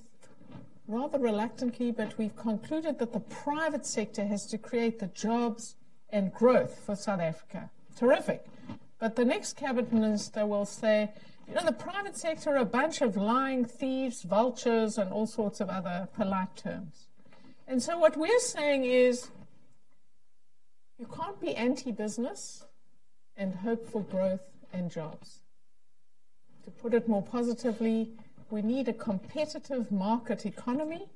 rather 0.87 1.19
reluctantly, 1.19 1.91
but 1.91 2.17
we've 2.17 2.35
concluded 2.35 2.99
that 2.99 3.13
the 3.13 3.19
private 3.19 3.85
sector 3.85 4.25
has 4.25 4.45
to 4.47 4.57
create 4.57 4.99
the 4.99 5.07
jobs 5.07 5.75
and 6.09 6.33
growth 6.33 6.79
for 6.85 6.95
South 6.95 7.19
Africa. 7.19 7.69
Terrific. 7.95 8.45
But 8.99 9.15
the 9.15 9.25
next 9.25 9.57
cabinet 9.57 9.91
minister 9.91 10.45
will 10.45 10.65
say, 10.65 11.11
you 11.47 11.53
know, 11.53 11.63
the 11.63 11.71
private 11.71 12.17
sector 12.17 12.51
are 12.51 12.57
a 12.57 12.65
bunch 12.65 13.01
of 13.01 13.15
lying 13.15 13.65
thieves, 13.65 14.23
vultures, 14.23 14.97
and 14.97 15.11
all 15.11 15.27
sorts 15.27 15.59
of 15.59 15.69
other 15.69 16.07
polite 16.15 16.55
terms. 16.55 17.07
And 17.67 17.81
so 17.81 17.97
what 17.97 18.17
we're 18.17 18.39
saying 18.39 18.85
is 18.85 19.29
you 20.97 21.05
can't 21.05 21.39
be 21.39 21.55
anti 21.55 21.91
business 21.91 22.65
and 23.35 23.53
hope 23.53 23.85
for 23.85 24.01
growth 24.01 24.41
and 24.73 24.89
jobs. 24.89 25.41
To 26.63 26.71
put 26.71 26.93
it 26.93 27.07
more 27.07 27.21
positively, 27.21 28.11
we 28.49 28.61
need 28.61 28.87
a 28.87 28.93
competitive 28.93 29.91
market 29.91 30.45
economy. 30.45 31.07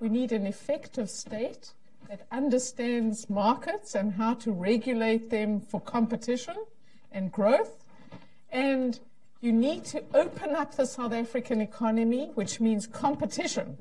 We 0.00 0.08
need 0.08 0.32
an 0.32 0.46
effective 0.46 1.10
state 1.10 1.72
that 2.08 2.26
understands 2.32 3.28
markets 3.28 3.94
and 3.94 4.14
how 4.14 4.34
to 4.34 4.50
regulate 4.50 5.30
them 5.30 5.60
for 5.60 5.80
competition 5.80 6.56
and 7.12 7.30
growth. 7.30 7.84
And 8.50 8.98
you 9.40 9.52
need 9.52 9.84
to 9.86 10.02
open 10.14 10.54
up 10.54 10.76
the 10.76 10.86
South 10.86 11.12
African 11.12 11.60
economy, 11.60 12.30
which 12.34 12.60
means 12.60 12.86
competition, 12.86 13.78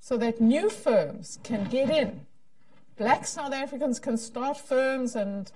so 0.00 0.16
that 0.16 0.40
new 0.40 0.68
firms 0.68 1.38
can 1.42 1.64
get 1.64 1.90
in. 1.90 2.26
Black 2.96 3.26
South 3.26 3.52
Africans 3.52 3.98
can 3.98 4.16
start 4.16 4.58
firms 4.58 5.16
and 5.16 5.50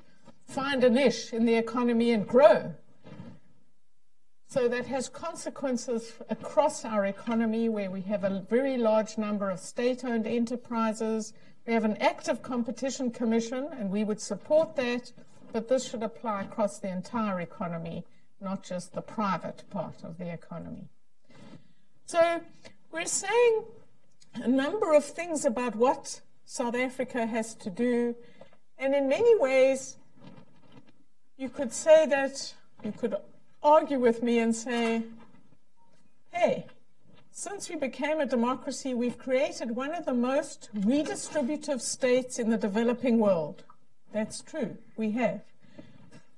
find 0.47 0.83
a 0.85 0.91
niche 0.91 1.33
in 1.33 1.45
the 1.45 1.55
economy 1.55 2.13
and 2.13 2.27
grow. 2.27 2.75
So 4.49 4.69
that 4.69 4.87
has 4.87 5.09
consequences 5.09 6.13
across 6.31 6.85
our 6.85 7.07
economy 7.07 7.69
where 7.69 7.91
we 7.91 8.01
have 8.03 8.23
a 8.23 8.45
very 8.49 8.77
large 8.77 9.19
number 9.19 9.51
of 9.51 9.59
state 9.59 10.05
owned 10.05 10.27
enterprises. 10.27 11.33
We 11.67 11.73
have 11.73 11.85
an 11.85 11.97
active 11.97 12.43
competition 12.43 13.11
commission, 13.11 13.69
and 13.73 13.91
we 13.91 14.05
would 14.05 14.21
support 14.21 14.77
that, 14.77 15.11
but 15.53 15.69
this 15.69 15.89
should 15.89 16.05
apply 16.05 16.43
across 16.43 16.79
the 16.79 16.89
entire 16.89 17.41
economy, 17.41 18.05
not 18.41 18.63
just 18.63 18.93
the 18.93 19.03
private 19.03 19.65
part 19.71 20.05
of 20.05 20.17
the 20.17 20.33
economy. 20.33 20.89
So 22.07 22.41
we're 22.93 23.05
saying 23.05 23.65
a 24.35 24.49
number 24.49 24.95
of 24.95 25.05
things 25.05 25.45
about 25.45 25.75
what 25.75 26.21
South 26.45 26.77
Africa 26.77 27.27
has 27.27 27.57
to 27.57 27.69
do, 27.69 28.15
and 28.79 28.95
in 28.95 29.09
many 29.09 29.37
ways, 29.41 29.97
you 31.37 31.49
could 31.49 31.73
say 31.73 32.07
that 32.07 32.55
you 32.85 32.93
could 32.93 33.17
argue 33.67 33.99
with 33.99 34.23
me 34.23 34.39
and 34.39 34.55
say, 34.55 35.03
hey, 36.33 36.67
since 37.33 37.69
we 37.69 37.75
became 37.75 38.21
a 38.21 38.27
democracy, 38.27 38.95
we've 38.95 39.19
created 39.19 39.75
one 39.75 39.93
of 39.93 40.07
the 40.07 40.15
most 40.15 40.71
redistributive 40.77 41.81
states 41.81 42.39
in 42.39 42.49
the 42.49 42.57
developing 42.57 43.19
world. 43.19 43.65
That's 44.13 44.41
true, 44.41 44.79
we 44.97 45.11
have. 45.13 45.43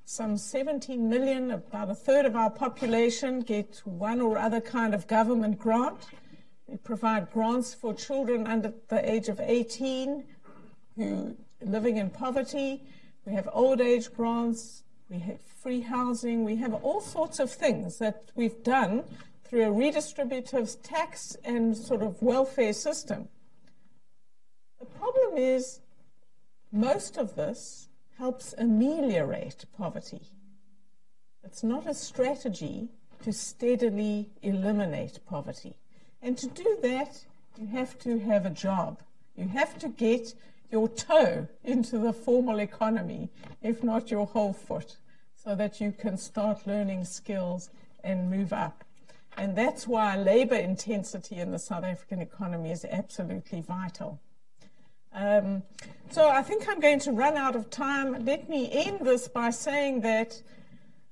Some 0.06 0.38
17 0.38 1.06
million, 1.06 1.50
about 1.50 1.90
a 1.90 1.94
third 1.94 2.24
of 2.24 2.34
our 2.34 2.48
population, 2.48 3.40
get 3.40 3.82
one 3.84 4.22
or 4.22 4.38
other 4.38 4.62
kind 4.62 4.94
of 4.94 5.06
government 5.06 5.58
grant. 5.58 6.06
We 6.66 6.78
provide 6.78 7.30
grants 7.30 7.74
for 7.74 7.92
children 7.92 8.46
under 8.46 8.72
the 8.88 9.08
age 9.08 9.28
of 9.28 9.38
18 9.38 10.24
who 10.96 11.36
living 11.60 11.98
in 11.98 12.08
poverty. 12.08 12.84
We 13.26 13.34
have 13.34 13.50
old 13.52 13.82
age 13.82 14.10
grants, 14.14 14.82
we 15.08 15.18
have 15.20 15.40
free 15.40 15.80
housing, 15.80 16.44
we 16.44 16.56
have 16.56 16.74
all 16.74 17.00
sorts 17.00 17.38
of 17.38 17.50
things 17.50 17.98
that 17.98 18.30
we've 18.34 18.62
done 18.62 19.04
through 19.44 19.62
a 19.62 19.74
redistributive 19.74 20.76
tax 20.82 21.36
and 21.44 21.76
sort 21.76 22.02
of 22.02 22.20
welfare 22.20 22.72
system. 22.72 23.28
The 24.78 24.86
problem 24.86 25.38
is 25.38 25.80
most 26.70 27.16
of 27.16 27.34
this 27.34 27.88
helps 28.18 28.54
ameliorate 28.58 29.64
poverty. 29.76 30.20
It's 31.42 31.62
not 31.62 31.86
a 31.86 31.94
strategy 31.94 32.88
to 33.22 33.32
steadily 33.32 34.28
eliminate 34.42 35.20
poverty. 35.26 35.74
And 36.20 36.36
to 36.36 36.46
do 36.48 36.78
that, 36.82 37.24
you 37.56 37.66
have 37.68 37.98
to 38.00 38.18
have 38.18 38.44
a 38.44 38.50
job. 38.50 39.00
You 39.36 39.48
have 39.48 39.78
to 39.78 39.88
get 39.88 40.34
your 40.70 40.88
toe 40.88 41.48
into 41.64 41.98
the 41.98 42.12
formal 42.12 42.58
economy, 42.58 43.30
if 43.62 43.82
not 43.82 44.10
your 44.10 44.26
whole 44.26 44.52
foot, 44.52 44.96
so 45.34 45.54
that 45.54 45.80
you 45.80 45.92
can 45.92 46.16
start 46.16 46.66
learning 46.66 47.04
skills 47.04 47.70
and 48.04 48.30
move 48.30 48.52
up. 48.52 48.84
And 49.36 49.56
that's 49.56 49.86
why 49.86 50.16
labor 50.16 50.56
intensity 50.56 51.36
in 51.36 51.52
the 51.52 51.58
South 51.58 51.84
African 51.84 52.20
economy 52.20 52.70
is 52.70 52.84
absolutely 52.84 53.60
vital. 53.60 54.20
Um, 55.12 55.62
so 56.10 56.28
I 56.28 56.42
think 56.42 56.68
I'm 56.68 56.80
going 56.80 56.98
to 57.00 57.12
run 57.12 57.36
out 57.36 57.56
of 57.56 57.70
time. 57.70 58.24
Let 58.24 58.48
me 58.48 58.68
end 58.70 59.00
this 59.00 59.28
by 59.28 59.50
saying 59.50 60.00
that 60.02 60.42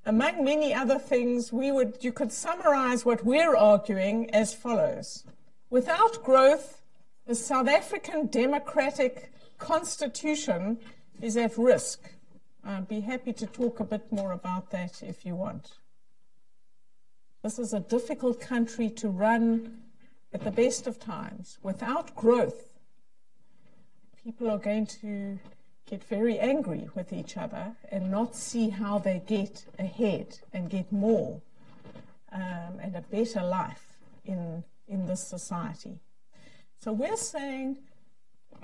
among 0.05 0.45
many 0.45 0.75
other 0.75 0.99
things, 0.99 1.53
we 1.53 1.73
would, 1.73 1.99
you 2.01 2.13
could 2.13 2.33
summarize 2.33 3.05
what 3.05 3.25
we're 3.25 3.57
arguing 3.57 4.31
as 4.31 4.55
follows. 4.55 5.25
Without 5.71 6.23
growth, 6.23 6.83
the 7.27 7.35
South 7.35 7.69
African 7.69 8.27
democratic 8.27 9.33
constitution 9.59 10.79
is 11.21 11.37
at 11.37 11.57
risk. 11.57 12.11
I'd 12.65 12.89
be 12.89 13.01
happy 13.01 13.33
to 13.35 13.47
talk 13.47 13.81
a 13.81 13.85
bit 13.85 14.11
more 14.11 14.33
about 14.33 14.71
that 14.71 15.03
if 15.03 15.25
you 15.25 15.37
want. 15.37 15.79
This 17.43 17.59
is 17.59 17.73
a 17.73 17.81
difficult 17.81 18.41
country 18.41 18.91
to 18.91 19.09
run 19.09 19.83
at 20.33 20.43
the 20.43 20.51
best 20.51 20.87
of 20.87 20.99
times. 20.99 21.59
Without 21.63 22.15
growth, 22.17 22.73
people 24.25 24.51
are 24.51 24.59
going 24.59 24.87
to 24.87 25.39
get 25.89 26.03
very 26.03 26.39
angry 26.41 26.89
with 26.95 27.13
each 27.13 27.37
other 27.37 27.77
and 27.93 28.11
not 28.11 28.35
see 28.35 28.69
how 28.71 28.99
they 28.99 29.23
get 29.27 29.65
ahead 29.79 30.39
and 30.53 30.69
get 30.69 30.91
more 30.91 31.41
um, 32.33 32.81
and 32.83 32.97
a 32.97 33.03
better 33.03 33.43
life 33.43 33.97
in, 34.25 34.65
in 34.89 35.07
this 35.07 35.23
society. 35.23 36.01
So 36.81 36.93
we're 36.93 37.17
saying 37.17 37.79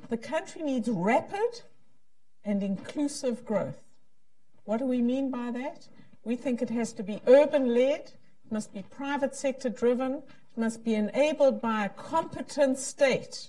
the 0.08 0.16
country 0.16 0.62
needs 0.62 0.88
rapid 0.88 1.62
and 2.44 2.62
inclusive 2.62 3.44
growth. 3.44 3.82
What 4.64 4.78
do 4.78 4.84
we 4.84 5.02
mean 5.02 5.30
by 5.30 5.50
that? 5.52 5.88
We 6.24 6.36
think 6.36 6.62
it 6.62 6.70
has 6.70 6.92
to 6.94 7.02
be 7.02 7.20
urban 7.26 7.74
led, 7.74 8.00
it 8.00 8.52
must 8.52 8.72
be 8.72 8.82
private 8.82 9.34
sector 9.34 9.68
driven, 9.68 10.14
it 10.14 10.58
must 10.60 10.84
be 10.84 10.94
enabled 10.94 11.60
by 11.60 11.84
a 11.84 11.88
competent 11.88 12.78
state, 12.78 13.48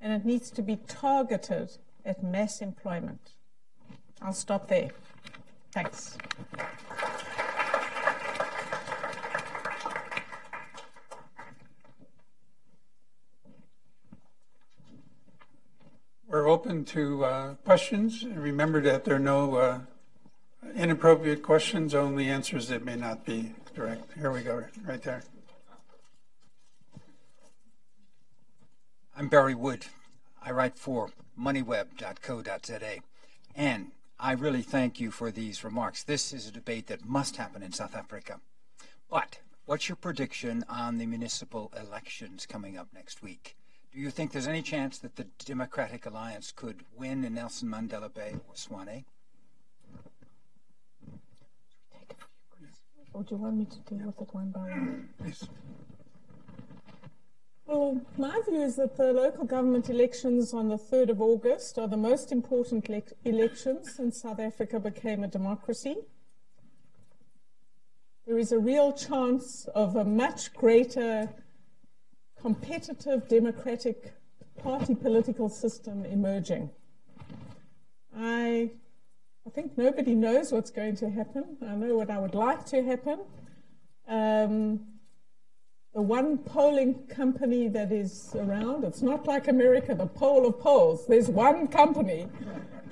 and 0.00 0.12
it 0.12 0.24
needs 0.24 0.50
to 0.50 0.62
be 0.62 0.76
targeted 0.88 1.76
at 2.04 2.22
mass 2.22 2.60
employment. 2.60 3.32
I'll 4.22 4.32
stop 4.32 4.68
there. 4.68 4.90
Thanks. 5.72 6.16
We're 16.26 16.45
open 16.56 16.86
to 16.86 17.22
uh, 17.22 17.54
questions. 17.66 18.24
Remember 18.24 18.80
that 18.80 19.04
there 19.04 19.16
are 19.16 19.18
no 19.18 19.56
uh, 19.56 19.80
inappropriate 20.74 21.42
questions, 21.42 21.94
only 21.94 22.30
answers 22.30 22.68
that 22.68 22.82
may 22.82 22.96
not 22.96 23.26
be 23.26 23.52
direct. 23.74 24.10
Here 24.14 24.32
we 24.32 24.40
go, 24.40 24.64
right 24.86 25.02
there. 25.02 25.22
I'm 29.14 29.28
Barry 29.28 29.54
Wood. 29.54 29.84
I 30.42 30.50
write 30.50 30.78
for 30.78 31.10
moneyweb.co.za. 31.38 33.02
And 33.54 33.90
I 34.18 34.32
really 34.32 34.62
thank 34.62 34.98
you 34.98 35.10
for 35.10 35.30
these 35.30 35.62
remarks. 35.62 36.04
This 36.04 36.32
is 36.32 36.48
a 36.48 36.52
debate 36.52 36.86
that 36.86 37.04
must 37.04 37.36
happen 37.36 37.62
in 37.62 37.72
South 37.72 37.94
Africa. 37.94 38.40
But 39.10 39.40
what's 39.66 39.90
your 39.90 39.96
prediction 39.96 40.64
on 40.70 40.96
the 40.96 41.04
municipal 41.04 41.70
elections 41.78 42.46
coming 42.46 42.78
up 42.78 42.88
next 42.94 43.22
week? 43.22 43.58
Do 43.92 44.00
you 44.00 44.10
think 44.10 44.32
there's 44.32 44.46
any 44.46 44.62
chance 44.62 44.98
that 44.98 45.16
the 45.16 45.26
Democratic 45.44 46.06
Alliance 46.06 46.52
could 46.54 46.84
win 46.96 47.24
in 47.24 47.34
Nelson 47.34 47.68
Mandela 47.68 48.12
Bay 48.12 48.34
or 48.48 48.54
Tshwane? 48.54 49.04
Or 53.12 53.20
oh, 53.20 53.22
do 53.22 53.34
you 53.34 53.40
want 53.40 53.56
me 53.56 53.64
to 53.64 53.94
deal 53.94 54.06
with 54.06 54.20
it 54.20 54.34
one 54.34 54.50
by 54.50 54.60
one? 54.60 55.08
Please. 55.18 55.48
Well, 57.66 58.00
my 58.16 58.40
view 58.46 58.62
is 58.62 58.76
that 58.76 58.96
the 58.96 59.12
local 59.12 59.44
government 59.44 59.88
elections 59.88 60.52
on 60.52 60.68
the 60.68 60.76
3rd 60.76 61.10
of 61.10 61.20
August 61.22 61.78
are 61.78 61.88
the 61.88 61.96
most 61.96 62.30
important 62.30 62.88
le- 62.88 63.02
elections 63.24 63.94
since 63.96 64.20
South 64.20 64.38
Africa 64.38 64.78
became 64.78 65.24
a 65.24 65.28
democracy. 65.28 65.96
There 68.26 68.38
is 68.38 68.52
a 68.52 68.58
real 68.58 68.92
chance 68.92 69.66
of 69.74 69.96
a 69.96 70.04
much 70.04 70.52
greater 70.52 71.28
competitive 72.46 73.26
democratic 73.26 74.12
party 74.62 74.94
political 74.94 75.48
system 75.48 76.04
emerging. 76.04 76.70
I, 78.16 78.70
I 79.44 79.50
think 79.50 79.76
nobody 79.76 80.14
knows 80.14 80.52
what's 80.52 80.70
going 80.70 80.94
to 80.98 81.10
happen. 81.10 81.56
I 81.60 81.74
know 81.74 81.96
what 81.96 82.08
I 82.08 82.18
would 82.18 82.36
like 82.36 82.64
to 82.66 82.84
happen. 82.84 83.18
Um, 84.06 84.78
the 85.92 86.02
one 86.02 86.38
polling 86.38 87.08
company 87.08 87.66
that 87.66 87.90
is 87.90 88.30
around. 88.36 88.84
It's 88.84 89.02
not 89.02 89.26
like 89.26 89.48
America, 89.48 89.96
the 89.96 90.06
poll 90.06 90.46
of 90.46 90.60
polls. 90.60 91.04
There's 91.08 91.28
one 91.28 91.66
company 91.66 92.28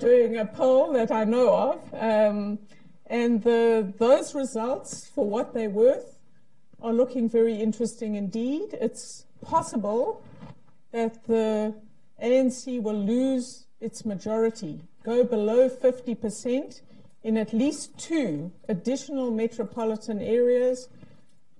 doing 0.00 0.38
a 0.38 0.46
poll 0.46 0.92
that 0.94 1.12
I 1.12 1.22
know 1.22 1.54
of. 1.54 1.94
Um, 1.94 2.58
and 3.06 3.40
the, 3.40 3.94
those 3.98 4.34
results, 4.34 5.06
for 5.06 5.30
what 5.30 5.54
they're 5.54 5.70
worth, 5.70 6.18
are 6.82 6.92
looking 6.92 7.28
very 7.28 7.54
interesting 7.54 8.16
indeed. 8.16 8.74
It's 8.80 9.23
possible 9.44 10.22
that 10.92 11.24
the 11.26 11.74
ANC 12.22 12.82
will 12.82 12.98
lose 12.98 13.66
its 13.80 14.04
majority, 14.04 14.80
go 15.04 15.24
below 15.24 15.68
50% 15.68 16.80
in 17.22 17.36
at 17.36 17.52
least 17.52 17.96
two 17.98 18.52
additional 18.68 19.30
metropolitan 19.30 20.20
areas 20.20 20.88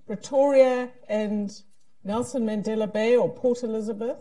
Pretoria 0.07 0.89
and 1.09 1.61
Nelson 2.03 2.45
Mandela 2.45 2.91
Bay 2.91 3.15
or 3.15 3.29
Port 3.29 3.63
Elizabeth, 3.63 4.19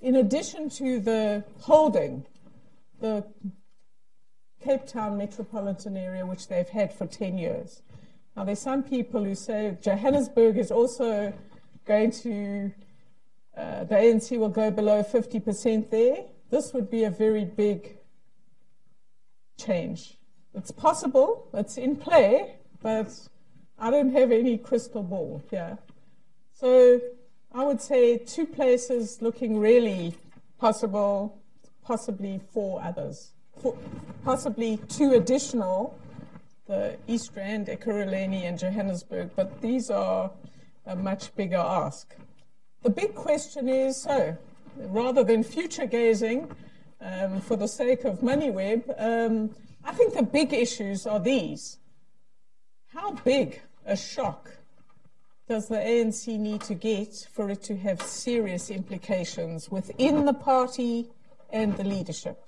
in 0.00 0.16
addition 0.16 0.68
to 0.70 1.00
the 1.00 1.42
holding, 1.60 2.26
the 3.00 3.24
Cape 4.62 4.86
Town 4.86 5.16
metropolitan 5.16 5.96
area, 5.96 6.26
which 6.26 6.48
they've 6.48 6.68
had 6.68 6.92
for 6.92 7.06
10 7.06 7.38
years. 7.38 7.82
Now, 8.36 8.44
there's 8.44 8.58
some 8.58 8.82
people 8.82 9.24
who 9.24 9.34
say 9.34 9.78
Johannesburg 9.80 10.58
is 10.58 10.70
also 10.70 11.32
going 11.86 12.10
to, 12.10 12.72
uh, 13.56 13.84
the 13.84 13.94
ANC 13.94 14.38
will 14.38 14.50
go 14.50 14.70
below 14.70 15.02
50% 15.02 15.90
there. 15.90 16.24
This 16.50 16.74
would 16.74 16.90
be 16.90 17.04
a 17.04 17.10
very 17.10 17.44
big 17.44 17.96
change. 19.58 20.18
It's 20.54 20.70
possible, 20.70 21.48
it's 21.54 21.76
in 21.76 21.96
play, 21.96 22.56
but 22.82 23.08
I 23.78 23.90
don't 23.90 24.12
have 24.12 24.30
any 24.30 24.58
crystal 24.58 25.02
ball 25.02 25.42
here. 25.50 25.78
So 26.52 27.00
I 27.52 27.64
would 27.64 27.80
say 27.80 28.18
two 28.18 28.46
places 28.46 29.20
looking 29.20 29.58
really 29.58 30.14
possible, 30.58 31.38
possibly 31.82 32.40
four 32.52 32.82
others. 32.82 33.32
Four, 33.60 33.76
possibly 34.24 34.78
two 34.88 35.12
additional, 35.12 35.98
the 36.66 36.96
East 37.06 37.32
Rand, 37.34 37.68
Ekurhuleni, 37.68 38.42
and 38.44 38.58
Johannesburg, 38.58 39.30
but 39.36 39.60
these 39.60 39.90
are 39.90 40.30
a 40.86 40.96
much 40.96 41.34
bigger 41.36 41.56
ask. 41.56 42.14
The 42.86 42.92
big 42.92 43.16
question 43.16 43.68
is 43.68 43.96
so, 43.96 44.36
rather 44.76 45.24
than 45.24 45.42
future 45.42 45.86
gazing 45.86 46.48
um, 47.00 47.40
for 47.40 47.56
the 47.56 47.66
sake 47.66 48.04
of 48.04 48.20
MoneyWeb, 48.20 48.94
um, 48.96 49.50
I 49.84 49.90
think 49.90 50.14
the 50.14 50.22
big 50.22 50.52
issues 50.52 51.04
are 51.04 51.18
these. 51.18 51.78
How 52.86 53.10
big 53.10 53.60
a 53.84 53.96
shock 53.96 54.58
does 55.48 55.66
the 55.66 55.74
ANC 55.74 56.38
need 56.38 56.60
to 56.60 56.74
get 56.74 57.26
for 57.32 57.50
it 57.50 57.64
to 57.64 57.76
have 57.76 58.00
serious 58.00 58.70
implications 58.70 59.68
within 59.68 60.24
the 60.24 60.34
party 60.34 61.10
and 61.50 61.76
the 61.76 61.82
leadership? 61.82 62.40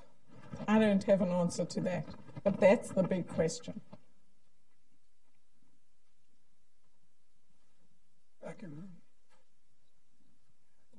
I 0.68 0.78
don't 0.78 1.02
have 1.02 1.20
an 1.20 1.30
answer 1.30 1.64
to 1.64 1.80
that, 1.80 2.06
but 2.44 2.60
that's 2.60 2.90
the 2.90 3.02
big 3.02 3.26
question. 3.26 3.80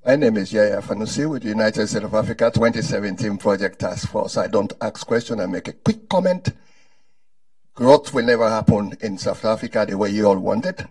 My 0.06 0.16
name 0.16 0.38
is 0.38 0.54
Yaya 0.54 0.82
Fanusi 0.82 1.30
with 1.30 1.44
the 1.44 1.50
United 1.50 1.88
States 1.88 2.06
of 2.06 2.14
Africa 2.14 2.50
2017 2.54 3.38
Project 3.38 3.80
Task 3.80 4.10
Force. 4.10 4.38
I 4.38 4.48
don't 4.48 4.72
ask 4.80 5.06
questions, 5.06 5.42
I 5.42 5.46
make 5.46 5.68
a 5.68 5.74
quick 5.74 6.08
comment 6.08 6.50
growth 7.80 8.14
will 8.14 8.26
never 8.26 8.50
happen 8.50 8.94
in 9.02 9.18
South 9.18 9.44
Africa 9.46 9.86
the 9.88 9.98
way 9.98 10.10
you 10.10 10.26
all 10.26 10.38
want 10.38 10.66
it, 10.66 10.86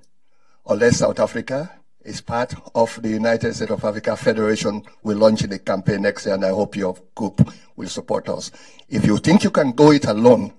unless 0.67 0.99
South 0.99 1.21
Africa 1.21 1.71
is 2.03 2.23
part 2.23 2.55
of 2.75 2.99
the 3.03 3.11
United 3.11 3.55
States 3.55 3.71
of 3.71 3.85
Africa 3.85 4.17
Federation. 4.17 4.83
We're 5.03 5.17
launching 5.17 5.53
a 5.53 5.59
campaign 5.59 6.03
next 6.03 6.25
year, 6.25 6.35
and 6.35 6.45
I 6.47 6.49
hope 6.49 6.77
your 6.77 6.97
group 7.15 7.47
will 7.77 7.89
support 7.89 8.31
us. 8.31 8.51
If 8.89 9.05
you 9.05 9.19
think 9.19 9.45
you 9.45 9.51
can 9.51 9.73
go 9.73 9.91
it 9.91 10.07
alone, 10.07 10.53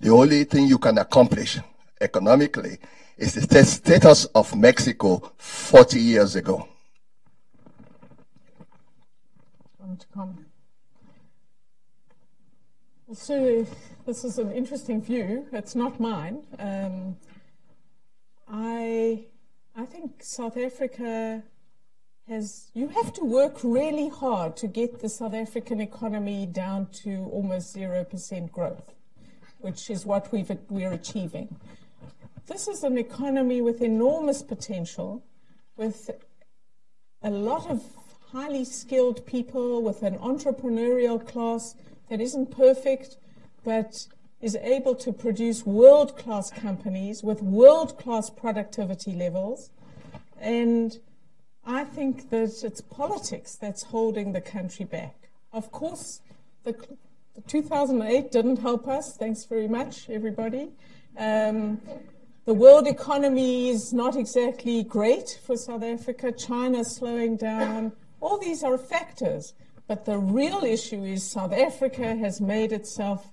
the 0.00 0.10
only 0.10 0.44
thing 0.44 0.66
you 0.66 0.78
can 0.78 0.96
accomplish 0.96 1.58
economically 2.00 2.78
is 3.18 3.34
the 3.34 3.64
status 3.64 4.24
of 4.26 4.56
Mexico 4.56 5.32
40 5.36 6.00
years 6.00 6.34
ago. 6.36 6.66
So 13.12 13.66
this 14.04 14.24
is 14.24 14.38
an 14.38 14.52
interesting 14.52 15.00
view. 15.00 15.46
It's 15.52 15.74
not 15.74 15.98
mine. 15.98 16.42
Um, 16.58 17.16
I 18.46 19.26
I 19.78 19.86
think 19.86 20.22
South 20.24 20.56
Africa 20.56 21.42
has, 22.28 22.70
you 22.74 22.88
have 22.88 23.12
to 23.12 23.24
work 23.24 23.58
really 23.62 24.08
hard 24.08 24.56
to 24.56 24.66
get 24.66 24.98
the 25.00 25.08
South 25.08 25.34
African 25.34 25.80
economy 25.80 26.46
down 26.46 26.88
to 27.04 27.28
almost 27.32 27.76
0% 27.76 28.50
growth, 28.50 28.92
which 29.60 29.88
is 29.88 30.04
what 30.04 30.32
we've, 30.32 30.50
we're 30.68 30.92
achieving. 30.92 31.56
This 32.46 32.66
is 32.66 32.82
an 32.82 32.98
economy 32.98 33.60
with 33.60 33.80
enormous 33.80 34.42
potential, 34.42 35.22
with 35.76 36.10
a 37.22 37.30
lot 37.30 37.70
of 37.70 37.82
highly 38.32 38.64
skilled 38.64 39.24
people, 39.26 39.82
with 39.82 40.02
an 40.02 40.18
entrepreneurial 40.18 41.24
class 41.26 41.74
that 42.10 42.20
isn't 42.20 42.50
perfect, 42.50 43.16
but 43.64 44.06
is 44.40 44.56
able 44.56 44.94
to 44.94 45.12
produce 45.12 45.66
world 45.66 46.16
class 46.16 46.50
companies 46.50 47.22
with 47.22 47.42
world 47.42 47.98
class 47.98 48.30
productivity 48.30 49.12
levels. 49.12 49.70
And 50.40 50.98
I 51.66 51.84
think 51.84 52.30
that 52.30 52.62
it's 52.62 52.80
politics 52.80 53.56
that's 53.56 53.82
holding 53.84 54.32
the 54.32 54.40
country 54.40 54.84
back. 54.84 55.28
Of 55.52 55.72
course, 55.72 56.20
the, 56.64 56.72
the 57.34 57.40
2008 57.46 58.30
didn't 58.30 58.58
help 58.58 58.86
us. 58.86 59.16
Thanks 59.16 59.44
very 59.44 59.68
much, 59.68 60.08
everybody. 60.08 60.70
Um, 61.18 61.80
the 62.44 62.54
world 62.54 62.86
economy 62.86 63.68
is 63.68 63.92
not 63.92 64.16
exactly 64.16 64.82
great 64.82 65.40
for 65.44 65.56
South 65.56 65.82
Africa. 65.82 66.32
China's 66.32 66.94
slowing 66.94 67.36
down. 67.36 67.92
All 68.20 68.38
these 68.38 68.62
are 68.62 68.78
factors. 68.78 69.54
But 69.86 70.04
the 70.04 70.18
real 70.18 70.64
issue 70.64 71.02
is 71.02 71.22
South 71.24 71.52
Africa 71.52 72.14
has 72.16 72.40
made 72.40 72.72
itself 72.72 73.32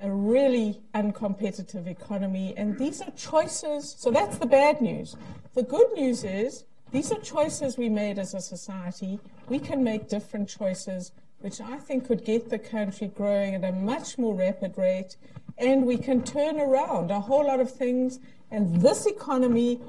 a 0.00 0.10
really 0.10 0.82
uncompetitive 0.94 1.86
economy. 1.86 2.52
And 2.56 2.76
these 2.78 3.00
are 3.00 3.10
choices. 3.12 3.94
So 3.96 4.10
that's 4.10 4.38
the 4.38 4.46
bad 4.46 4.80
news. 4.80 5.16
The 5.54 5.62
good 5.62 5.92
news 5.94 6.24
is 6.24 6.64
these 6.90 7.12
are 7.12 7.20
choices 7.20 7.78
we 7.78 7.88
made 7.88 8.18
as 8.18 8.34
a 8.34 8.40
society. 8.40 9.20
We 9.48 9.58
can 9.58 9.84
make 9.84 10.08
different 10.08 10.48
choices, 10.48 11.12
which 11.40 11.60
I 11.60 11.78
think 11.78 12.06
could 12.08 12.24
get 12.24 12.50
the 12.50 12.58
country 12.58 13.08
growing 13.08 13.54
at 13.54 13.64
a 13.64 13.72
much 13.72 14.18
more 14.18 14.34
rapid 14.34 14.76
rate. 14.76 15.16
And 15.58 15.86
we 15.86 15.96
can 15.96 16.22
turn 16.24 16.60
around 16.60 17.10
a 17.10 17.20
whole 17.20 17.46
lot 17.46 17.60
of 17.60 17.70
things. 17.70 18.18
And 18.50 18.80
this 18.80 19.06
economy 19.06 19.80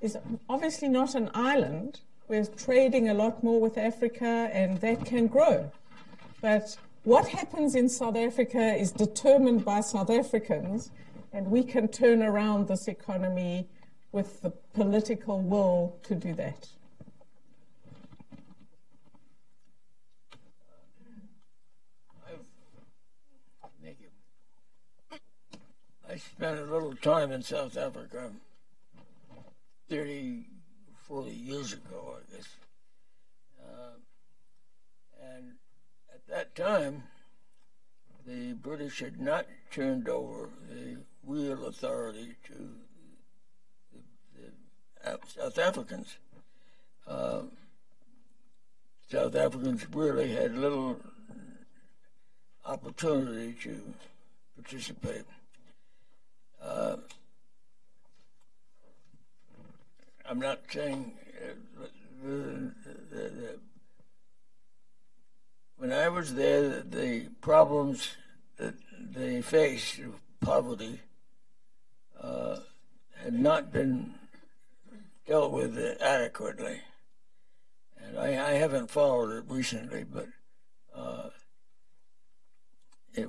is 0.00 0.16
obviously 0.48 0.88
not 0.88 1.14
an 1.16 1.30
island. 1.34 2.00
We're 2.30 2.44
trading 2.44 3.08
a 3.08 3.14
lot 3.14 3.42
more 3.42 3.60
with 3.60 3.76
Africa, 3.76 4.48
and 4.52 4.80
that 4.82 5.04
can 5.04 5.26
grow. 5.26 5.72
But 6.40 6.76
what 7.02 7.26
happens 7.26 7.74
in 7.74 7.88
South 7.88 8.14
Africa 8.14 8.72
is 8.72 8.92
determined 8.92 9.64
by 9.64 9.80
South 9.80 10.10
Africans, 10.10 10.92
and 11.32 11.50
we 11.50 11.64
can 11.64 11.88
turn 11.88 12.22
around 12.22 12.68
this 12.68 12.86
economy 12.86 13.66
with 14.12 14.42
the 14.42 14.50
political 14.50 15.40
will 15.40 15.98
to 16.04 16.14
do 16.14 16.32
that. 16.34 16.68
I 26.08 26.16
spent 26.16 26.60
a 26.60 26.64
little 26.64 26.94
time 26.94 27.32
in 27.32 27.42
South 27.42 27.76
Africa 27.76 28.30
30, 29.88 30.44
40 31.10 31.30
years 31.32 31.72
ago, 31.72 32.18
I 32.18 32.36
guess. 32.36 32.46
Uh, 33.60 33.98
and 35.34 35.54
at 36.14 36.24
that 36.28 36.54
time, 36.54 37.02
the 38.24 38.52
British 38.52 39.00
had 39.00 39.20
not 39.20 39.44
turned 39.72 40.08
over 40.08 40.50
the 40.70 40.98
real 41.26 41.66
authority 41.66 42.36
to 42.46 42.70
the, 43.92 44.52
the 45.02 45.18
South 45.26 45.58
Africans. 45.58 46.16
Uh, 47.08 47.42
South 49.10 49.34
Africans 49.34 49.84
really 49.92 50.32
had 50.32 50.56
little 50.56 50.96
opportunity 52.64 53.56
to 53.64 53.82
participate. 54.54 55.24
Uh, 56.62 56.98
I'm 60.30 60.38
not 60.38 60.60
saying 60.70 61.10
uh, 62.24 62.36
when 65.76 65.92
I 65.92 66.08
was 66.08 66.36
there, 66.36 66.82
the 66.82 67.26
problems 67.40 68.10
that 68.56 68.74
they 69.12 69.42
faced 69.42 69.98
of 69.98 70.20
poverty 70.40 71.00
uh, 72.22 72.58
had 73.24 73.32
not 73.34 73.72
been 73.72 74.14
dealt 75.26 75.50
with 75.50 75.76
adequately. 76.00 76.80
And 78.00 78.16
I, 78.16 78.26
I 78.26 78.52
haven't 78.52 78.88
followed 78.88 79.36
it 79.36 79.44
recently, 79.48 80.04
but 80.04 80.28
uh, 80.94 81.30
it 83.14 83.28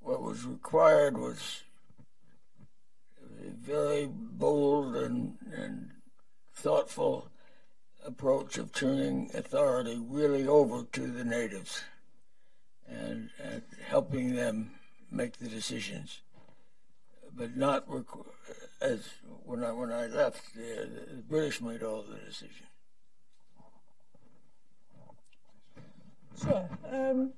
what 0.00 0.22
was 0.22 0.44
required 0.44 1.18
was 1.18 1.62
very 3.62 4.08
bold 4.10 4.96
and, 4.96 5.36
and 5.54 5.90
thoughtful 6.66 7.28
approach 8.04 8.58
of 8.58 8.72
turning 8.72 9.30
authority 9.34 10.02
really 10.10 10.48
over 10.48 10.82
to 10.90 11.06
the 11.06 11.22
natives 11.22 11.84
and, 12.88 13.30
and 13.40 13.62
helping 13.86 14.34
them 14.34 14.72
make 15.08 15.38
the 15.38 15.48
decisions, 15.48 16.22
but 17.32 17.56
not 17.56 17.88
requ- 17.88 18.26
as 18.80 19.08
when 19.44 19.62
I 19.62 19.70
when 19.70 19.92
I 19.92 20.06
left, 20.06 20.56
the, 20.56 20.88
the 21.14 21.22
British 21.22 21.60
made 21.60 21.84
all 21.84 22.02
the 22.02 22.16
decisions. 22.16 22.68
Sure. 26.42 26.68
Um, 26.90 27.32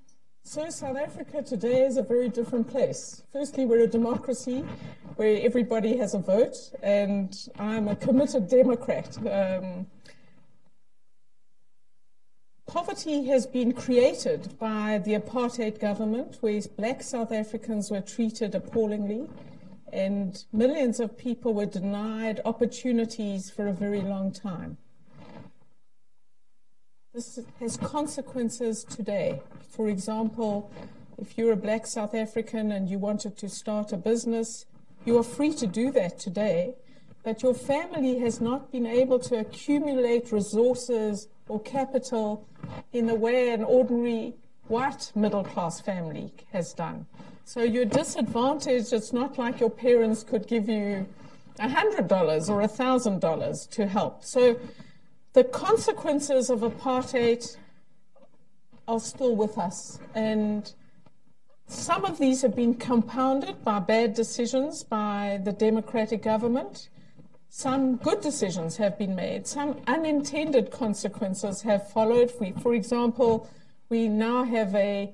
so 0.49 0.71
South 0.71 0.97
Africa 0.97 1.43
today 1.43 1.83
is 1.83 1.99
a 1.99 2.03
very 2.03 2.31
different 2.31 2.67
place. 2.67 3.23
Firstly, 3.35 3.67
we're 3.67 3.83
a 3.83 3.87
democracy 3.87 4.65
where 5.17 5.39
everybody 5.43 5.99
has 5.99 6.15
a 6.15 6.19
vote, 6.19 6.57
and 6.83 7.37
I'm 7.59 7.87
a 7.87 7.95
committed 7.95 8.49
Democrat. 8.49 9.19
Um, 9.31 9.87
Poverty 12.67 13.27
has 13.27 13.47
been 13.47 13.75
created 13.75 14.59
by 14.59 15.03
the 15.05 15.17
apartheid 15.17 15.81
government, 15.81 16.39
where 16.41 16.63
black 16.79 17.03
South 17.03 17.31
Africans 17.31 17.91
were 17.91 18.01
treated 18.01 18.55
appallingly, 18.55 19.29
and 19.93 20.45
millions 20.51 20.99
of 20.99 21.19
people 21.19 21.53
were 21.53 21.67
denied 21.67 22.41
opportunities 22.47 23.51
for 23.51 23.67
a 23.67 23.73
very 23.75 24.01
long 24.01 24.33
time. 24.33 24.79
This 27.19 27.41
has 27.59 27.77
consequences 27.79 28.85
today. 28.85 29.43
For 29.71 29.89
example, 29.89 30.71
if 31.21 31.37
you're 31.37 31.51
a 31.51 31.57
black 31.57 31.85
South 31.85 32.15
African 32.15 32.71
and 32.71 32.89
you 32.89 33.01
wanted 33.01 33.37
to 33.39 33.49
start 33.49 33.93
a 33.93 33.97
business, 33.97 34.67
you 35.05 35.19
are 35.19 35.25
free 35.25 35.53
to 35.55 35.67
do 35.67 35.91
that 35.91 36.21
today, 36.21 36.77
but 37.25 37.43
your 37.43 37.55
family 37.55 38.21
has 38.21 38.41
not 38.41 38.71
been 38.71 38.87
able 38.87 39.19
to 39.19 39.37
accumulate 39.41 40.31
resources 40.31 41.27
or 41.49 41.59
capital 41.63 42.47
in 42.93 43.07
the 43.07 43.17
way 43.17 43.51
an 43.51 43.65
ordinary 43.65 44.35
white 44.69 45.11
middle 45.17 45.43
class 45.43 45.81
family 45.81 46.33
has 46.53 46.73
done. 46.73 47.05
So 47.45 47.65
you're 47.65 47.85
disadvantaged. 47.85 48.93
It's 48.93 49.13
not 49.13 49.39
like 49.39 49.59
your 49.59 49.71
parents 49.71 50.23
could 50.23 50.47
give 50.47 50.69
you 50.69 51.05
$100 51.59 51.99
or 52.49 52.63
$1,000 52.63 53.71
to 53.71 53.87
help. 53.89 54.23
So 54.23 54.57
the 55.39 55.45
consequences 55.45 56.51
of 56.51 56.63
apartheid 56.63 57.57
are 58.89 58.99
still 58.99 59.37
with 59.37 59.57
us. 59.57 60.01
And 60.13 60.75
some 61.69 62.05
of 62.05 62.19
these 62.19 62.43
have 62.43 62.57
been 62.57 62.75
compounded 62.75 63.63
by 63.63 63.79
bad 63.79 64.15
decisions 64.15 64.83
by 64.83 65.41
the 65.45 65.53
democratic 65.53 66.25
government. 66.25 66.89
Some 67.51 67.99
good 67.99 68.21
decisions 68.21 68.79
have 68.79 68.99
been 68.99 69.15
made. 69.15 69.47
Some 69.47 69.81
unintended 69.87 70.73
consequences 70.73 71.63
have 71.63 71.89
followed. 71.89 72.33
We, 72.41 72.51
for 72.61 72.75
example, 72.75 73.49
we 73.91 74.09
now 74.09 74.43
have 74.43 74.75
a, 74.75 75.13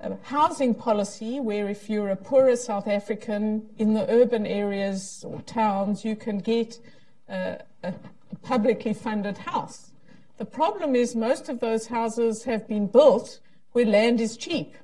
a, 0.00 0.16
housing 0.22 0.74
policy 0.74 1.38
where 1.38 1.68
if 1.68 1.90
you're 1.90 2.08
a 2.08 2.16
poorer 2.16 2.56
South 2.56 2.88
African 2.88 3.68
in 3.76 3.92
the 3.92 4.10
urban 4.10 4.46
areas 4.46 5.22
or 5.28 5.42
towns, 5.42 6.02
you 6.02 6.16
can 6.16 6.38
get 6.38 6.80
uh, 7.28 7.56
a 7.82 7.92
publicly 8.36 8.92
funded 8.92 9.38
house. 9.38 9.92
The 10.38 10.44
problem 10.44 10.94
is 10.94 11.14
most 11.14 11.48
of 11.48 11.60
those 11.60 11.86
houses 11.86 12.44
have 12.44 12.66
been 12.66 12.86
built 12.86 13.40
where 13.72 13.86
land 13.86 14.20
is 14.20 14.36
cheap. 14.36 14.74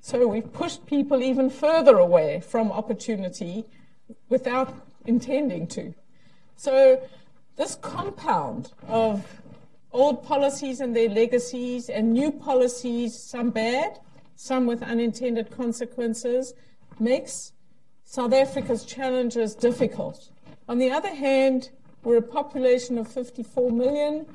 So 0.00 0.26
we've 0.26 0.52
pushed 0.52 0.86
people 0.86 1.22
even 1.22 1.50
further 1.50 1.98
away 1.98 2.40
from 2.40 2.72
opportunity 2.72 3.64
without 4.28 4.74
intending 5.04 5.66
to. 5.68 5.94
So 6.56 7.02
this 7.56 7.76
compound 7.76 8.72
of 8.88 9.42
old 9.92 10.24
policies 10.24 10.80
and 10.80 10.96
their 10.96 11.08
legacies 11.08 11.88
and 11.88 12.12
new 12.12 12.32
policies, 12.32 13.16
some 13.16 13.50
bad, 13.50 13.98
some 14.34 14.66
with 14.66 14.82
unintended 14.82 15.50
consequences, 15.50 16.54
makes 16.98 17.52
South 18.04 18.32
Africa's 18.32 18.84
challenges 18.84 19.54
difficult. 19.54 20.30
On 20.68 20.78
the 20.78 20.90
other 20.90 21.14
hand, 21.14 21.70
we're 22.04 22.18
a 22.18 22.22
population 22.22 22.98
of 22.98 23.08
54 23.08 23.70
million, 23.70 24.26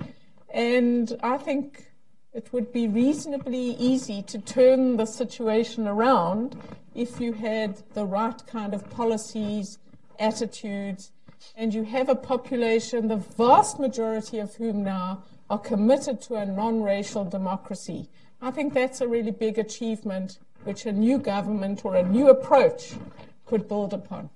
and 0.50 1.18
I 1.22 1.38
think 1.38 1.92
it 2.34 2.52
would 2.54 2.72
be 2.72 2.88
reasonably 2.88 3.72
easy 3.78 4.22
to 4.24 4.40
turn 4.40 4.98
the 4.98 5.06
situation 5.06 5.88
around 5.88 6.56
if 6.96 7.20
you 7.20 7.34
had 7.34 7.82
the 7.94 8.06
right 8.06 8.42
kind 8.48 8.74
of 8.74 8.90
policies, 8.90 9.80
attitudes, 10.20 11.12
and 11.56 11.74
you 11.74 11.84
have 11.84 12.10
a 12.10 12.16
population, 12.16 13.08
the 13.08 13.18
vast 13.18 13.80
majority 13.80 14.40
of 14.40 14.56
whom 14.56 14.84
now 14.84 15.24
are 15.50 15.60
committed 15.60 16.22
to 16.22 16.36
a 16.36 16.46
non 16.46 16.82
racial 16.82 17.26
democracy. 17.26 18.10
I 18.42 18.52
think 18.52 18.74
that's 18.74 19.02
a 19.02 19.08
really 19.08 19.32
big 19.32 19.58
achievement 19.58 20.40
which 20.64 20.86
a 20.86 20.92
new 20.92 21.18
government 21.18 21.86
or 21.86 21.96
a 21.96 22.04
new 22.04 22.30
approach 22.30 22.94
could 23.46 23.68
build 23.68 23.94
upon. 23.94 24.30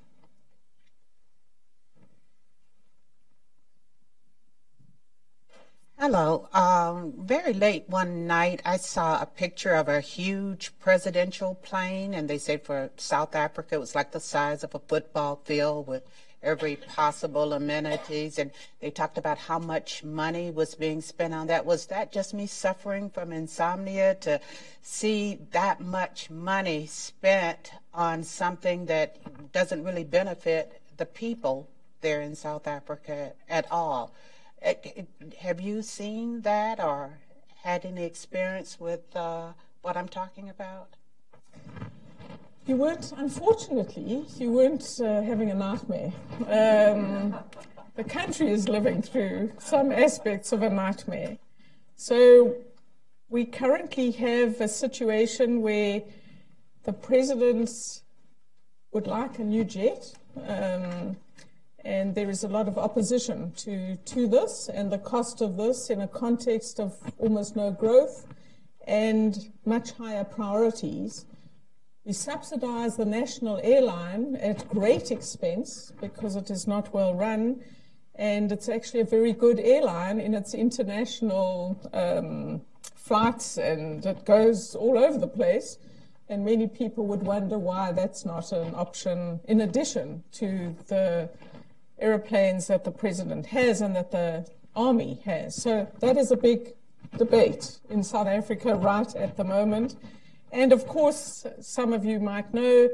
Hello. 6.02 6.50
Um, 6.52 7.14
very 7.16 7.54
late 7.54 7.88
one 7.88 8.26
night, 8.26 8.60
I 8.66 8.78
saw 8.78 9.22
a 9.22 9.28
picture 9.28 9.76
of 9.76 9.88
a 9.88 10.02
huge 10.02 10.72
presidential 10.80 11.54
plane, 11.54 12.16
and 12.16 12.28
they 12.28 12.40
said 12.40 12.64
for 12.64 12.90
South 12.98 13.36
Africa 13.36 13.76
it 13.76 13.80
was 13.80 13.94
like 13.94 14.12
the 14.12 14.20
size 14.20 14.64
of 14.64 14.74
a 14.74 14.80
football 14.80 15.42
field 15.46 15.86
with 15.86 16.02
every 16.42 16.76
possible 16.76 17.54
amenities. 17.54 18.40
And 18.40 18.50
they 18.80 18.90
talked 18.90 19.20
about 19.20 19.38
how 19.38 19.60
much 19.60 20.04
money 20.04 20.50
was 20.50 20.74
being 20.74 21.02
spent 21.02 21.36
on 21.36 21.46
that. 21.46 21.68
Was 21.68 21.86
that 21.86 22.12
just 22.12 22.34
me 22.34 22.48
suffering 22.48 23.12
from 23.12 23.32
insomnia 23.32 24.16
to 24.22 24.42
see 24.82 25.38
that 25.52 25.82
much 25.82 26.32
money 26.32 26.88
spent 26.88 27.74
on 27.94 28.24
something 28.24 28.88
that 28.88 29.18
doesn't 29.52 29.84
really 29.84 30.04
benefit 30.04 30.82
the 30.98 31.06
people 31.06 31.70
there 32.02 32.22
in 32.22 32.34
South 32.34 32.66
Africa 32.66 33.34
at 33.48 33.72
all? 33.72 34.12
Have 34.62 35.60
you 35.60 35.82
seen 35.82 36.41
that 36.41 36.80
or 36.80 37.19
had 37.63 37.84
any 37.86 38.04
experience 38.04 38.80
with 38.80 39.15
uh, 39.15 39.54
what 39.82 39.97
I'm 39.97 40.08
talking 40.08 40.50
about? 40.50 40.95
You 42.67 42.76
weren't, 42.76 43.12
unfortunately, 43.17 44.26
you 44.38 44.52
weren't 44.52 45.00
uh, 45.04 45.24
having 45.24 45.50
a 45.50 45.56
nightmare. 45.56 46.13
Um, 46.41 47.36
the 47.95 48.04
country 48.04 48.52
is 48.52 48.69
living 48.69 49.02
through 49.02 49.52
some 49.58 49.91
aspects 49.91 50.52
of 50.52 50.62
a 50.62 50.69
nightmare. 50.69 51.38
So 51.95 52.56
we 53.30 53.45
currently 53.45 54.12
have 54.12 54.62
a 54.62 54.67
situation 54.67 55.62
where 55.62 56.04
the 56.84 56.93
president 56.93 58.02
would 58.91 59.08
like 59.08 59.39
a 59.39 59.43
new 59.43 59.63
jet. 59.63 60.13
Um, 60.47 61.17
and 61.84 62.13
there 62.13 62.30
is 62.30 62.44
a 62.44 62.48
lot 62.48 62.67
of 62.67 62.78
opposition 62.78 63.52
to, 63.58 63.96
to 63.98 64.28
this 64.28 64.70
and 64.70 64.91
the 64.91 64.98
cost 64.98 65.41
of 65.41 65.58
this 65.58 65.89
in 65.89 66.02
a 66.02 66.08
context 66.08 66.80
of 66.80 66.96
almost 67.17 67.56
no 67.56 67.72
growth 67.72 68.28
and 68.88 69.52
much 69.65 69.91
higher 69.91 70.24
priorities. 70.24 71.26
We 72.06 72.13
subsidize 72.13 72.98
the 72.98 73.06
national 73.06 73.60
airline 73.63 74.36
at 74.36 74.67
great 74.70 75.12
expense 75.12 75.94
because 76.02 76.36
it 76.36 76.50
is 76.50 76.67
not 76.67 76.94
well 76.94 77.13
run, 77.13 77.63
and 78.15 78.52
it's 78.52 78.70
actually 78.70 79.02
a 79.02 79.06
very 79.06 79.34
good 79.34 79.60
airline 79.60 80.20
in 80.20 80.34
its 80.34 80.54
international 80.54 81.80
um, 81.94 82.62
flights, 82.96 83.58
and 83.58 84.04
it 84.06 84.26
goes 84.26 84.76
all 84.76 84.98
over 84.98 85.17
the 85.17 85.28
place. 85.28 85.78
And 86.28 86.46
many 86.46 86.67
people 86.67 87.06
would 87.08 87.24
wonder 87.24 87.60
why 87.60 87.91
that's 87.91 88.26
not 88.26 88.52
an 88.52 88.74
option 88.74 89.39
in 89.48 89.62
addition 89.62 90.24
to 90.34 90.76
the 90.88 91.30
aeroplanes 92.02 92.68
that 92.68 92.84
the 92.84 92.92
president 92.92 93.46
has 93.48 93.82
and 93.82 93.96
that 93.96 94.12
the 94.12 94.46
army 94.76 95.22
has. 95.26 95.56
So 95.56 95.88
that 96.00 96.18
is 96.18 96.32
a 96.32 96.38
big 96.38 96.74
debate 97.18 97.80
in 97.90 98.04
South 98.04 98.28
Africa 98.28 98.76
right 98.76 99.16
at 99.16 99.38
the 99.38 99.44
moment. 99.44 99.96
And 100.52 100.74
of 100.74 100.86
course, 100.88 101.46
some 101.62 101.94
of 101.94 102.04
you 102.04 102.20
might 102.20 102.54
know 102.54 102.90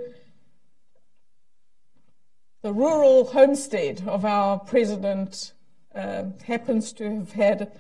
the 2.64 2.74
rural 2.74 3.26
homestead 3.26 4.04
of 4.08 4.26
our 4.26 4.60
president 4.60 5.54
uh, 5.96 6.26
happens 6.46 6.92
to 6.94 7.20
have 7.20 7.32
had 7.32 7.72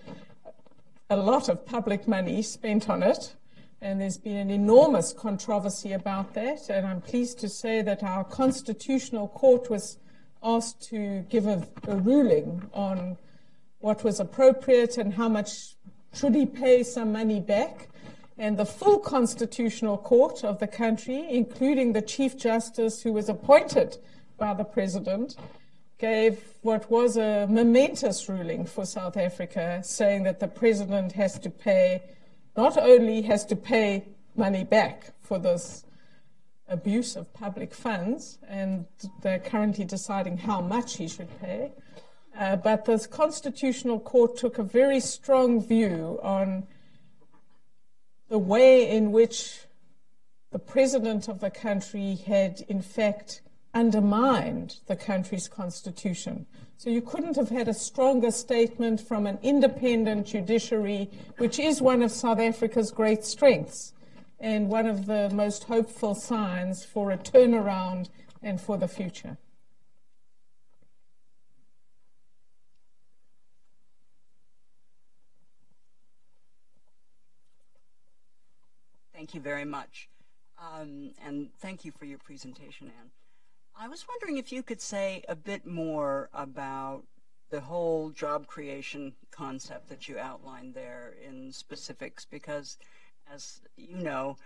a 1.10 1.18
lot 1.18 1.50
of 1.50 1.66
public 1.66 2.08
money 2.08 2.42
spent 2.42 2.90
on 2.90 3.04
it. 3.04 3.36
And 3.82 4.02
there's 4.02 4.18
been 4.18 4.38
an 4.38 4.50
enormous 4.50 5.14
controversy 5.14 5.94
about 5.94 6.34
that. 6.34 6.70
And 6.70 6.86
I'm 6.88 7.02
pleased 7.02 7.40
to 7.40 7.50
say 7.50 7.82
that 7.84 8.02
our 8.04 8.24
constitutional 8.24 9.28
court 9.28 9.70
was 9.70 9.98
asked 10.48 10.82
to 10.90 11.26
give 11.30 11.46
a, 11.46 11.68
a 11.88 11.96
ruling 11.98 12.64
on 12.74 13.18
what 13.80 14.04
was 14.04 14.20
appropriate 14.20 14.98
and 14.98 15.14
how 15.14 15.28
much 15.28 15.76
should 16.14 16.34
he 16.34 16.46
pay 16.46 16.84
some 16.84 17.12
money 17.12 17.40
back. 17.40 17.90
And 18.38 18.58
the 18.58 18.66
full 18.66 19.00
constitutional 19.00 19.98
court 19.98 20.44
of 20.44 20.60
the 20.60 20.68
country, 20.68 21.28
including 21.30 21.94
the 21.94 22.02
Chief 22.02 22.38
Justice 22.38 23.02
who 23.02 23.12
was 23.12 23.30
appointed 23.30 23.98
by 24.38 24.54
the 24.54 24.64
President, 24.64 25.36
gave 25.98 26.40
what 26.62 26.90
was 26.90 27.18
a 27.18 27.48
momentous 27.50 28.30
ruling 28.30 28.66
for 28.66 28.86
South 28.86 29.18
Africa, 29.18 29.82
saying 29.84 30.24
that 30.24 30.40
the 30.40 30.48
President 30.48 31.12
has 31.14 31.40
to 31.40 31.50
pay, 31.50 32.04
not 32.56 32.78
only 32.78 33.24
has 33.24 33.44
to 33.46 33.56
pay 33.56 34.06
money 34.36 34.64
back 34.64 35.12
for 35.22 35.40
this 35.40 35.84
abuse 36.70 37.16
of 37.16 37.34
public 37.34 37.74
funds, 37.74 38.40
and 38.48 38.86
they're 39.22 39.40
currently 39.40 39.86
deciding 39.86 40.38
how 40.38 40.62
much 40.62 40.98
he 40.98 41.08
should 41.08 41.30
pay. 41.40 41.72
Uh, 42.38 42.56
but 42.56 42.86
the 42.86 43.08
Constitutional 43.10 44.00
Court 44.00 44.38
took 44.38 44.58
a 44.58 44.64
very 44.64 45.00
strong 45.00 45.62
view 45.66 46.20
on 46.22 46.68
the 48.30 48.38
way 48.38 48.90
in 48.90 49.12
which 49.12 49.62
the 50.52 50.60
president 50.60 51.28
of 51.28 51.40
the 51.40 51.50
country 51.50 52.16
had, 52.16 52.62
in 52.68 52.82
fact, 52.82 53.42
undermined 53.74 54.78
the 54.88 54.96
country's 54.96 55.48
constitution. 55.48 56.46
So 56.78 56.90
you 56.90 57.02
couldn't 57.02 57.36
have 57.38 57.50
had 57.50 57.68
a 57.68 57.74
stronger 57.74 58.32
statement 58.32 59.02
from 59.02 59.26
an 59.26 59.40
independent 59.42 60.28
judiciary, 60.28 61.10
which 61.38 61.60
is 61.60 61.82
one 61.82 62.02
of 62.02 62.12
South 62.12 62.40
Africa's 62.40 62.92
great 62.92 63.24
strengths 63.24 63.94
and 64.40 64.70
one 64.70 64.86
of 64.86 65.06
the 65.06 65.30
most 65.30 65.66
hopeful 65.66 66.14
signs 66.16 66.86
for 66.86 67.12
a 67.12 67.18
turnaround 67.18 68.10
and 68.42 68.62
for 68.62 68.78
the 68.78 68.88
future. 68.88 69.38
Thank 79.14 79.34
you 79.34 79.42
very 79.42 79.66
much. 79.66 80.10
Um, 80.60 81.12
and 81.26 81.50
thank 81.60 81.84
you 81.84 81.92
for 81.92 82.06
your 82.06 82.20
presentation, 82.20 82.88
Ann. 82.88 83.10
I 83.76 83.88
was 83.88 84.06
wondering 84.08 84.38
if 84.38 84.52
you 84.52 84.64
could 84.64 84.82
say 84.82 85.24
a 85.28 85.36
bit 85.36 85.66
more 85.66 86.30
about 86.34 87.04
the 87.50 87.62
whole 87.62 88.10
job 88.12 88.46
creation 88.48 89.14
concept 89.32 89.90
that 89.90 90.08
you 90.08 90.20
outlined 90.20 90.74
there 90.74 91.14
in 91.28 91.52
specifics, 91.52 92.26
because 92.26 92.78
as 93.34 93.62
you 93.76 93.98
know, 93.98 94.38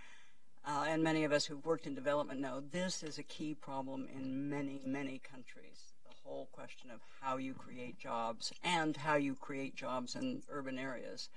uh, 0.66 0.84
and 0.88 1.02
many 1.02 1.24
of 1.24 1.32
us 1.32 1.44
who've 1.44 1.64
worked 1.64 1.86
in 1.86 1.94
development 1.94 2.40
know, 2.40 2.62
this 2.70 3.02
is 3.02 3.18
a 3.18 3.22
key 3.22 3.54
problem 3.54 4.08
in 4.14 4.48
many, 4.48 4.80
many 4.86 5.18
countries. 5.18 5.92
The 6.08 6.14
whole 6.24 6.48
question 6.52 6.90
of 6.90 7.00
how 7.20 7.36
you 7.36 7.54
create 7.54 7.98
jobs 7.98 8.52
and 8.62 8.96
how 8.96 9.16
you 9.16 9.34
create 9.34 9.74
jobs 9.74 10.14
in 10.14 10.42
urban 10.50 10.78
areas. 10.78 11.28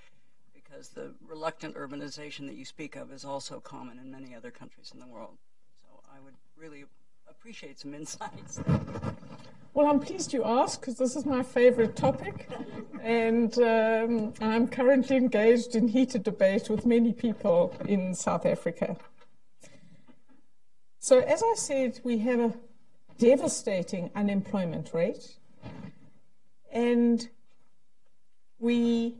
Because 0.53 0.89
the 0.89 1.13
reluctant 1.27 1.75
urbanization 1.75 2.47
that 2.47 2.55
you 2.55 2.65
speak 2.65 2.95
of 2.95 3.11
is 3.11 3.25
also 3.25 3.59
common 3.59 3.99
in 3.99 4.11
many 4.11 4.35
other 4.35 4.51
countries 4.51 4.91
in 4.93 4.99
the 4.99 5.07
world. 5.07 5.37
So 5.81 6.01
I 6.15 6.19
would 6.23 6.35
really 6.57 6.85
appreciate 7.29 7.79
some 7.79 7.93
insights. 7.93 8.59
Well, 9.73 9.87
I'm 9.87 9.99
pleased 9.99 10.33
you 10.33 10.43
asked 10.43 10.81
because 10.81 10.97
this 10.97 11.15
is 11.15 11.25
my 11.25 11.43
favorite 11.43 11.95
topic, 11.95 12.47
and 13.05 13.55
um, 13.59 14.33
I'm 14.41 14.67
currently 14.67 15.15
engaged 15.15 15.75
in 15.75 15.87
heated 15.87 16.23
debate 16.23 16.69
with 16.69 16.87
many 16.87 17.13
people 17.13 17.71
in 17.87 18.15
South 18.15 18.47
Africa. 18.47 18.97
So, 20.97 21.19
as 21.19 21.43
I 21.43 21.53
said, 21.55 21.99
we 22.03 22.17
have 22.17 22.39
a 22.39 22.53
devastating 23.19 24.09
unemployment 24.15 24.91
rate, 24.91 25.35
and 26.71 27.29
we 28.57 29.13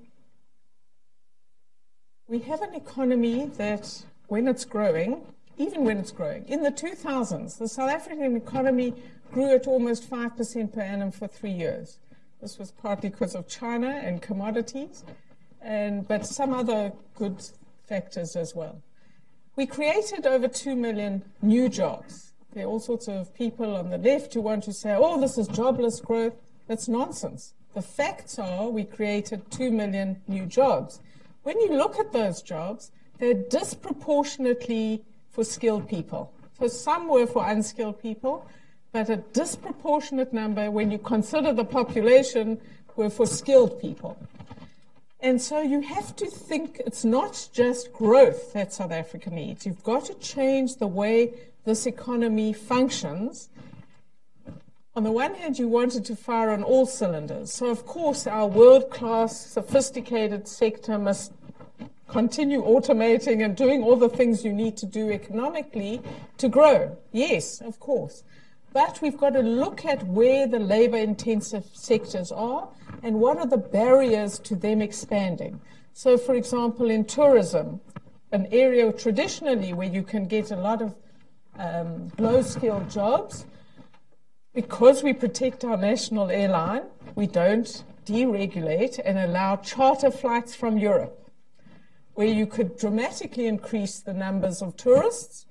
we 2.28 2.40
have 2.40 2.64
an 2.64 2.74
economy 2.74 3.52
that, 3.58 4.04
when 4.30 4.48
it's 4.48 4.66
growing, 4.66 5.22
even 5.60 5.86
when 5.86 6.00
it's 6.00 6.12
growing, 6.12 6.44
in 6.48 6.64
the 6.64 6.72
2000s, 6.72 7.60
the 7.60 7.68
South 7.68 7.92
African 7.92 8.36
economy 8.36 8.96
grew 9.32 9.54
at 9.54 9.68
almost 9.68 10.10
5% 10.10 10.74
per 10.74 10.82
annum 10.82 11.12
for 11.12 11.28
three 11.28 11.52
years. 11.52 12.00
This 12.42 12.58
was 12.58 12.72
partly 12.72 13.10
because 13.10 13.36
of 13.36 13.48
China 13.48 13.90
and 13.90 14.22
commodities, 14.22 15.04
and, 15.62 16.08
but 16.08 16.26
some 16.26 16.54
other 16.54 16.92
good 17.16 17.44
factors 17.88 18.36
as 18.36 18.54
well. 18.54 18.82
We 19.56 19.66
created 19.66 20.26
over 20.26 20.48
2 20.48 20.76
million 20.76 21.24
new 21.42 21.70
jobs. 21.70 22.34
There 22.54 22.66
are 22.66 22.70
all 22.70 22.80
sorts 22.80 23.08
of 23.08 23.34
people 23.34 23.76
on 23.76 23.90
the 23.90 23.98
left 23.98 24.34
who 24.34 24.42
want 24.42 24.64
to 24.66 24.74
say, 24.74 24.96
oh, 24.98 25.20
this 25.20 25.38
is 25.38 25.48
jobless 25.48 26.00
growth. 26.00 26.34
That's 26.68 26.88
nonsense. 26.88 27.54
The 27.74 27.82
facts 27.82 28.40
are 28.40 28.70
we 28.70 28.84
created 28.86 29.50
2 29.52 29.72
million 29.72 30.22
new 30.28 30.46
jobs. 30.46 31.02
When 31.44 31.60
you 31.60 31.76
look 31.78 32.00
at 32.00 32.12
those 32.12 32.42
jobs, 32.42 32.92
they're 33.20 33.34
disproportionately 33.34 35.04
for 35.30 35.44
skilled 35.44 35.88
people. 35.88 36.34
So 36.60 36.68
some 36.68 37.08
were 37.08 37.28
for 37.28 37.46
unskilled 37.46 38.02
people, 38.02 38.48
but 38.96 39.10
a 39.10 39.18
disproportionate 39.18 40.32
number, 40.32 40.72
when 40.72 40.90
you 40.90 40.98
consider 40.98 41.52
the 41.52 41.66
population, 41.66 42.58
were 42.96 43.10
for 43.10 43.26
skilled 43.26 43.78
people. 43.82 44.18
And 45.20 45.42
so 45.42 45.62
you 45.62 45.82
have 45.82 46.16
to 46.16 46.28
think 46.28 46.82
it's 46.86 47.04
not 47.04 47.50
just 47.52 47.92
growth 47.92 48.54
that 48.54 48.72
South 48.72 48.94
Africa 48.94 49.30
needs. 49.32 49.66
You've 49.66 49.84
got 49.84 50.06
to 50.06 50.14
change 50.14 50.78
the 50.78 50.88
way 50.88 51.34
this 51.66 51.86
economy 51.86 52.54
functions. 52.54 53.50
On 54.96 55.04
the 55.04 55.12
one 55.12 55.36
hand, 55.36 55.60
you 55.60 55.68
wanted 55.68 56.06
to 56.06 56.16
fire 56.16 56.52
on 56.52 56.64
all 56.64 56.86
cylinders. 56.86 57.52
So, 57.52 57.66
of 57.66 57.86
course, 57.86 58.26
our 58.28 58.48
world 58.48 58.90
class, 58.92 59.46
sophisticated 59.46 60.48
sector 60.48 60.98
must 60.98 61.34
continue 62.08 62.64
automating 62.64 63.44
and 63.44 63.58
doing 63.58 63.84
all 63.84 63.98
the 63.98 64.08
things 64.08 64.46
you 64.46 64.54
need 64.54 64.78
to 64.78 64.86
do 64.86 65.12
economically 65.12 66.02
to 66.38 66.48
grow. 66.48 66.98
Yes, 67.12 67.60
of 67.60 67.82
course. 67.82 68.24
But 68.76 69.02
we've 69.02 69.18
got 69.18 69.30
to 69.36 69.40
look 69.40 69.86
at 69.86 70.06
where 70.06 70.48
the 70.48 70.60
labor 70.60 70.98
intensive 70.98 71.64
sectors 71.72 72.30
are 72.30 72.68
and 73.04 73.22
what 73.22 73.38
are 73.38 73.46
the 73.46 73.56
barriers 73.58 74.38
to 74.40 74.54
them 74.54 74.82
expanding. 74.82 75.62
So, 75.94 76.18
for 76.18 76.36
example, 76.36 76.90
in 76.90 77.06
tourism, 77.06 77.80
an 78.34 78.50
area 78.52 78.92
traditionally 78.92 79.72
where 79.72 79.88
you 79.88 80.04
can 80.04 80.26
get 80.26 80.52
a 80.52 80.58
lot 80.58 80.82
of 80.82 80.94
um, 81.58 82.12
low 82.18 82.42
skilled 82.42 82.90
jobs, 82.90 83.46
because 84.54 85.04
we 85.04 85.14
protect 85.14 85.64
our 85.64 85.78
national 85.78 86.30
airline, 86.30 86.84
we 87.16 87.28
don't 87.28 87.86
deregulate 88.06 89.00
and 89.06 89.18
allow 89.18 89.56
charter 89.56 90.12
flights 90.12 90.54
from 90.54 90.78
Europe 90.78 91.32
where 92.16 92.28
you 92.28 92.46
could 92.46 92.78
dramatically 92.78 93.48
increase 93.48 94.02
the 94.02 94.14
numbers 94.14 94.62
of 94.62 94.76
tourists, 94.76 95.46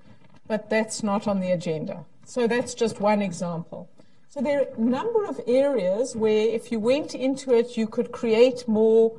but 0.47 0.69
that's 0.69 1.03
not 1.03 1.27
on 1.27 1.41
the 1.41 1.53
agenda. 1.53 2.05
So 2.25 2.47
that's 2.47 2.75
just 2.75 3.01
one 3.01 3.23
example. 3.23 3.91
So 4.29 4.41
there 4.41 4.61
are 4.61 4.67
a 4.77 4.81
number 4.81 5.25
of 5.27 5.41
areas 5.47 6.17
where 6.17 6.49
if 6.49 6.73
you 6.73 6.81
went 6.81 7.15
into 7.15 7.55
it, 7.55 7.77
you 7.77 7.87
could 7.87 8.11
create 8.11 8.67
more 8.67 9.17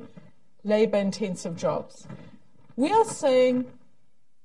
labor 0.64 0.98
intensive 0.98 1.56
jobs. 1.56 2.06
We 2.76 2.92
are 2.92 3.04
saying 3.04 3.64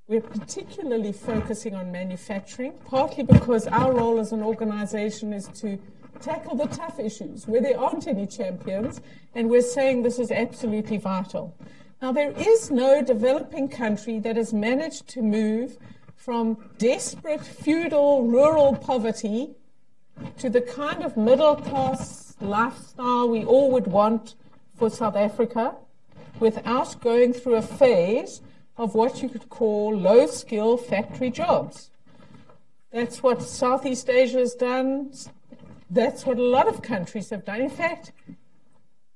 we're 0.07 0.21
particularly 0.21 1.11
focusing 1.11 1.75
on 1.75 1.91
manufacturing, 1.91 2.73
partly 2.85 3.23
because 3.23 3.67
our 3.67 3.93
role 3.93 4.19
as 4.19 4.31
an 4.31 4.43
organization 4.43 5.33
is 5.33 5.47
to 5.55 5.77
tackle 6.21 6.55
the 6.55 6.67
tough 6.67 6.99
issues 6.99 7.47
where 7.47 7.61
there 7.61 7.79
aren't 7.79 8.07
any 8.07 8.27
champions, 8.27 9.01
and 9.35 9.49
we're 9.49 9.61
saying 9.61 10.03
this 10.03 10.19
is 10.19 10.31
absolutely 10.31 10.97
vital. 10.97 11.55
Now, 12.01 12.11
there 12.11 12.31
is 12.31 12.71
no 12.71 13.01
developing 13.01 13.69
country 13.69 14.19
that 14.19 14.35
has 14.35 14.53
managed 14.53 15.07
to 15.09 15.21
move 15.21 15.77
from 16.21 16.55
desperate 16.77 17.43
feudal 17.43 18.27
rural 18.27 18.75
poverty 18.75 19.55
to 20.37 20.51
the 20.51 20.61
kind 20.61 21.03
of 21.03 21.17
middle 21.17 21.55
class 21.55 22.35
lifestyle 22.39 23.27
we 23.27 23.43
all 23.43 23.71
would 23.71 23.87
want 23.87 24.35
for 24.75 24.87
South 24.87 25.15
Africa 25.15 25.73
without 26.39 27.01
going 27.01 27.33
through 27.33 27.55
a 27.55 27.61
phase 27.61 28.41
of 28.77 28.93
what 28.93 29.23
you 29.23 29.29
could 29.29 29.49
call 29.49 29.97
low 29.97 30.27
skill 30.27 30.77
factory 30.77 31.31
jobs. 31.31 31.89
That's 32.91 33.23
what 33.23 33.41
Southeast 33.41 34.07
Asia 34.07 34.37
has 34.37 34.53
done. 34.53 35.13
That's 35.89 36.23
what 36.23 36.37
a 36.37 36.43
lot 36.43 36.67
of 36.67 36.83
countries 36.83 37.31
have 37.31 37.45
done. 37.45 37.61
In 37.61 37.69
fact, 37.69 38.11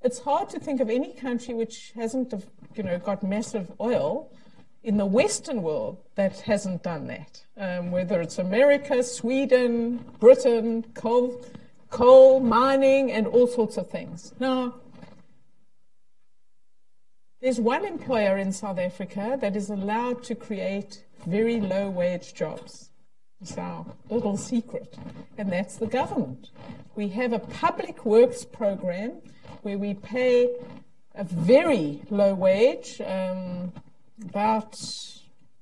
it's 0.02 0.20
hard 0.20 0.50
to 0.50 0.60
think 0.60 0.82
of 0.82 0.90
any 0.90 1.14
country 1.14 1.54
which 1.54 1.92
hasn't 1.96 2.34
you 2.74 2.82
know, 2.82 2.98
got 2.98 3.22
massive 3.22 3.72
oil 3.80 4.32
in 4.86 4.98
the 4.98 5.06
Western 5.06 5.64
world 5.64 5.98
that 6.14 6.40
hasn't 6.42 6.84
done 6.84 7.08
that. 7.08 7.44
Um, 7.58 7.92
whether 7.92 8.22
it's 8.22 8.38
America, 8.38 9.04
Sweden, 9.04 10.06
Britain, 10.20 10.86
coal, 10.94 11.44
coal 11.90 12.40
mining, 12.40 13.12
and 13.12 13.26
all 13.26 13.48
sorts 13.48 13.78
of 13.78 13.90
things. 13.90 14.34
Now, 14.40 14.76
there's 17.42 17.60
one 17.60 17.84
employer 17.84 18.38
in 18.38 18.52
South 18.52 18.78
Africa 18.78 19.38
that 19.42 19.56
is 19.56 19.72
allowed 19.72 20.24
to 20.26 20.36
create 20.36 21.04
very 21.26 21.60
low 21.60 21.90
wage 21.90 22.36
jobs. 22.36 22.92
It's 23.42 23.58
our 23.58 23.88
little 24.12 24.38
secret, 24.38 24.96
and 25.40 25.52
that's 25.52 25.78
the 25.78 25.88
government. 25.88 26.52
We 26.96 27.08
have 27.10 27.34
a 27.34 27.40
public 27.40 28.06
works 28.06 28.46
program 28.46 29.14
where 29.64 29.80
we 29.80 29.96
pay 29.96 30.56
a 31.16 31.24
very 31.24 32.02
low 32.12 32.36
wage, 32.36 33.02
um, 33.02 33.74
about, 34.24 34.80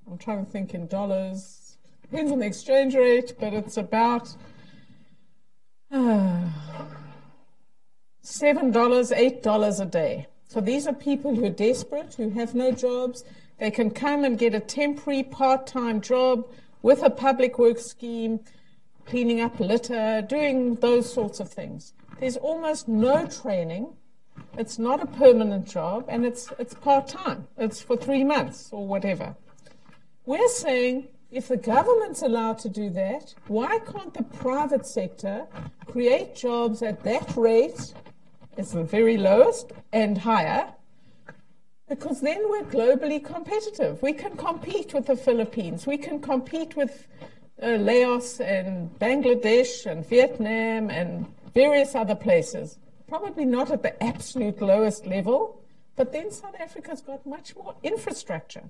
I'm 0.09 0.17
trying 0.17 0.45
to 0.45 0.51
think 0.51 0.73
in 0.73 0.87
dollars, 0.87 1.77
depends 2.01 2.31
on 2.31 2.39
the 2.39 2.45
exchange 2.45 2.95
rate, 2.95 3.33
but 3.39 3.53
it's 3.53 3.77
about 3.77 4.35
uh, 5.91 6.49
$7, 8.23 8.71
$8 8.71 9.81
a 9.81 9.85
day. 9.85 10.27
So 10.47 10.61
these 10.61 10.87
are 10.87 10.93
people 10.93 11.35
who 11.35 11.45
are 11.45 11.49
desperate, 11.49 12.13
who 12.13 12.29
have 12.31 12.53
no 12.53 12.71
jobs. 12.71 13.23
They 13.59 13.71
can 13.71 13.89
come 13.89 14.23
and 14.23 14.37
get 14.37 14.53
a 14.53 14.59
temporary 14.59 15.23
part 15.23 15.65
time 15.65 16.01
job 16.01 16.47
with 16.81 17.01
a 17.01 17.09
public 17.09 17.57
works 17.57 17.85
scheme, 17.85 18.39
cleaning 19.05 19.41
up 19.41 19.59
litter, 19.59 20.21
doing 20.21 20.75
those 20.75 21.11
sorts 21.11 21.39
of 21.39 21.49
things. 21.49 21.93
There's 22.19 22.37
almost 22.37 22.87
no 22.87 23.25
training 23.25 23.95
it's 24.57 24.77
not 24.77 25.01
a 25.01 25.05
permanent 25.05 25.67
job 25.67 26.05
and 26.07 26.25
it's, 26.25 26.51
it's 26.59 26.73
part 26.73 27.07
time. 27.07 27.47
It's 27.57 27.81
for 27.81 27.97
three 27.97 28.23
months 28.23 28.69
or 28.71 28.85
whatever. 28.87 29.35
We're 30.25 30.49
saying 30.49 31.07
if 31.31 31.47
the 31.47 31.57
government's 31.57 32.21
allowed 32.21 32.59
to 32.59 32.69
do 32.69 32.89
that, 32.91 33.33
why 33.47 33.79
can't 33.79 34.13
the 34.13 34.23
private 34.23 34.85
sector 34.85 35.47
create 35.87 36.35
jobs 36.35 36.83
at 36.83 37.03
that 37.03 37.35
rate, 37.35 37.93
it's 38.55 38.71
the 38.71 38.83
very 38.83 39.17
lowest, 39.17 39.71
and 39.91 40.17
higher? 40.17 40.71
Because 41.89 42.21
then 42.21 42.39
we're 42.49 42.63
globally 42.63 43.23
competitive. 43.23 44.01
We 44.01 44.13
can 44.13 44.37
compete 44.37 44.93
with 44.93 45.07
the 45.07 45.15
Philippines. 45.15 45.87
We 45.87 45.97
can 45.97 46.19
compete 46.19 46.75
with 46.75 47.07
uh, 47.61 47.77
Laos 47.77 48.39
and 48.39 48.89
Bangladesh 48.99 49.85
and 49.85 50.05
Vietnam 50.05 50.89
and 50.89 51.25
various 51.53 51.95
other 51.95 52.15
places 52.15 52.77
probably 53.13 53.45
not 53.45 53.69
at 53.69 53.83
the 53.83 54.03
absolute 54.03 54.59
lowest 54.59 55.05
level, 55.05 55.61
but 55.95 56.11
then 56.11 56.31
South 56.31 56.55
Africa's 56.59 57.01
got 57.01 57.23
much 57.27 57.55
more 57.55 57.75
infrastructure. 57.83 58.63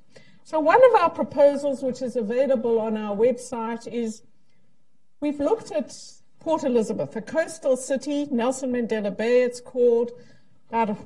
So, 0.43 0.59
one 0.59 0.83
of 0.83 1.01
our 1.01 1.09
proposals, 1.09 1.81
which 1.81 2.01
is 2.01 2.17
available 2.17 2.77
on 2.77 2.97
our 2.97 3.15
website, 3.15 3.87
is 3.87 4.21
we've 5.21 5.39
looked 5.39 5.71
at 5.71 5.97
Port 6.41 6.65
Elizabeth, 6.65 7.15
a 7.15 7.21
coastal 7.21 7.77
city, 7.77 8.27
Nelson 8.31 8.73
Mandela 8.73 9.15
Bay, 9.15 9.43
it's 9.43 9.61
called, 9.61 10.11
about 10.67 10.89
a 10.89 10.97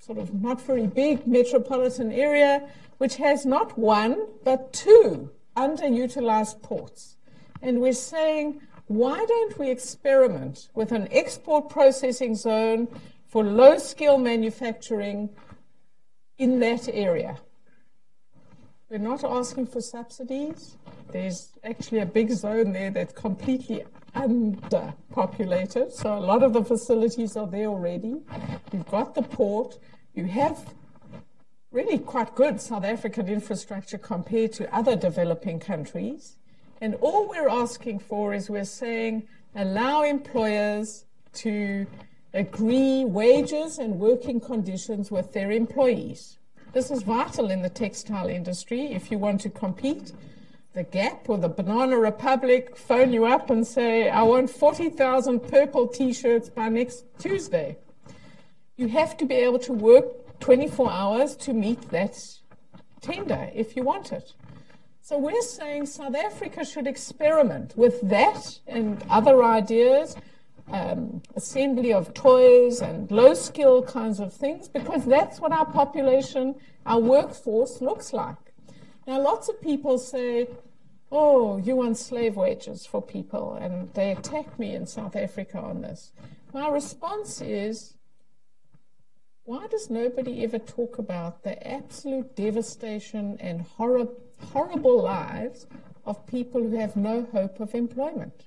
sort 0.00 0.18
of 0.18 0.42
not 0.42 0.60
very 0.60 0.88
big 0.88 1.28
metropolitan 1.28 2.10
area, 2.10 2.68
which 2.98 3.14
has 3.18 3.46
not 3.46 3.78
one, 3.78 4.26
but 4.42 4.72
two 4.72 5.30
underutilized 5.56 6.60
ports. 6.60 7.14
And 7.62 7.80
we're 7.80 7.92
saying 7.92 8.60
why 8.90 9.24
don't 9.24 9.56
we 9.56 9.70
experiment 9.70 10.68
with 10.74 10.90
an 10.90 11.06
export 11.12 11.68
processing 11.68 12.34
zone 12.34 12.88
for 13.28 13.44
low 13.44 13.78
skill 13.78 14.18
manufacturing 14.18 15.30
in 16.38 16.58
that 16.58 16.88
area? 16.92 17.38
We're 18.88 18.98
not 18.98 19.22
asking 19.22 19.68
for 19.68 19.80
subsidies. 19.80 20.76
There's 21.12 21.52
actually 21.62 22.00
a 22.00 22.06
big 22.06 22.32
zone 22.32 22.72
there 22.72 22.90
that's 22.90 23.12
completely 23.12 23.84
underpopulated. 24.16 25.92
So 25.92 26.18
a 26.18 26.18
lot 26.18 26.42
of 26.42 26.52
the 26.52 26.64
facilities 26.64 27.36
are 27.36 27.46
there 27.46 27.68
already. 27.68 28.16
You've 28.72 28.90
got 28.90 29.14
the 29.14 29.22
port. 29.22 29.78
You 30.14 30.24
have 30.24 30.74
really 31.70 31.98
quite 31.98 32.34
good 32.34 32.60
South 32.60 32.82
African 32.84 33.28
infrastructure 33.28 33.98
compared 33.98 34.52
to 34.54 34.74
other 34.74 34.96
developing 34.96 35.60
countries. 35.60 36.38
And 36.80 36.94
all 37.02 37.28
we're 37.28 37.48
asking 37.48 37.98
for 37.98 38.32
is 38.32 38.48
we're 38.48 38.64
saying 38.64 39.28
allow 39.54 40.02
employers 40.02 41.04
to 41.34 41.86
agree 42.32 43.04
wages 43.04 43.78
and 43.78 43.98
working 43.98 44.40
conditions 44.40 45.10
with 45.10 45.32
their 45.32 45.50
employees. 45.50 46.38
This 46.72 46.90
is 46.90 47.02
vital 47.02 47.50
in 47.50 47.62
the 47.62 47.68
textile 47.68 48.28
industry 48.28 48.92
if 48.92 49.10
you 49.10 49.18
want 49.18 49.40
to 49.42 49.50
compete. 49.50 50.12
The 50.72 50.84
Gap 50.84 51.28
or 51.28 51.36
the 51.36 51.48
Banana 51.48 51.98
Republic 51.98 52.76
phone 52.76 53.12
you 53.12 53.26
up 53.26 53.50
and 53.50 53.66
say, 53.66 54.08
I 54.08 54.22
want 54.22 54.48
40,000 54.48 55.40
purple 55.40 55.88
t 55.88 56.12
shirts 56.12 56.48
by 56.48 56.68
next 56.68 57.04
Tuesday. 57.18 57.76
You 58.76 58.86
have 58.88 59.16
to 59.16 59.26
be 59.26 59.34
able 59.34 59.58
to 59.60 59.72
work 59.72 60.38
24 60.38 60.90
hours 60.90 61.36
to 61.36 61.52
meet 61.52 61.90
that 61.90 62.16
tender 63.00 63.50
if 63.52 63.76
you 63.76 63.82
want 63.82 64.12
it. 64.12 64.32
So 65.02 65.18
we're 65.18 65.42
saying 65.42 65.86
South 65.86 66.14
Africa 66.14 66.64
should 66.64 66.86
experiment 66.86 67.76
with 67.76 68.00
that 68.02 68.60
and 68.66 69.02
other 69.08 69.42
ideas 69.42 70.16
um, 70.70 71.22
assembly 71.34 71.92
of 71.92 72.14
toys 72.14 72.80
and 72.80 73.10
low 73.10 73.34
skill 73.34 73.82
kinds 73.82 74.20
of 74.20 74.32
things 74.32 74.68
because 74.68 75.04
that's 75.04 75.40
what 75.40 75.52
our 75.52 75.66
population, 75.66 76.54
our 76.86 77.00
workforce 77.00 77.80
looks 77.80 78.12
like. 78.12 78.36
Now, 79.06 79.20
lots 79.20 79.48
of 79.48 79.60
people 79.60 79.98
say, 79.98 80.48
oh, 81.10 81.56
you 81.58 81.76
want 81.76 81.96
slave 81.96 82.36
wages 82.36 82.86
for 82.86 83.02
people, 83.02 83.54
and 83.54 83.92
they 83.94 84.12
attack 84.12 84.58
me 84.58 84.74
in 84.74 84.86
South 84.86 85.16
Africa 85.16 85.58
on 85.58 85.80
this. 85.80 86.12
My 86.52 86.68
response 86.68 87.40
is, 87.40 87.94
why 89.44 89.66
does 89.66 89.90
nobody 89.90 90.44
ever 90.44 90.58
talk 90.58 90.98
about 90.98 91.42
the 91.42 91.66
absolute 91.66 92.36
devastation 92.36 93.36
and 93.40 93.62
horror, 93.62 94.06
horrible 94.52 95.02
lives 95.02 95.66
of 96.04 96.26
people 96.26 96.62
who 96.62 96.76
have 96.76 96.96
no 96.96 97.26
hope 97.32 97.60
of 97.60 97.74
employment? 97.74 98.46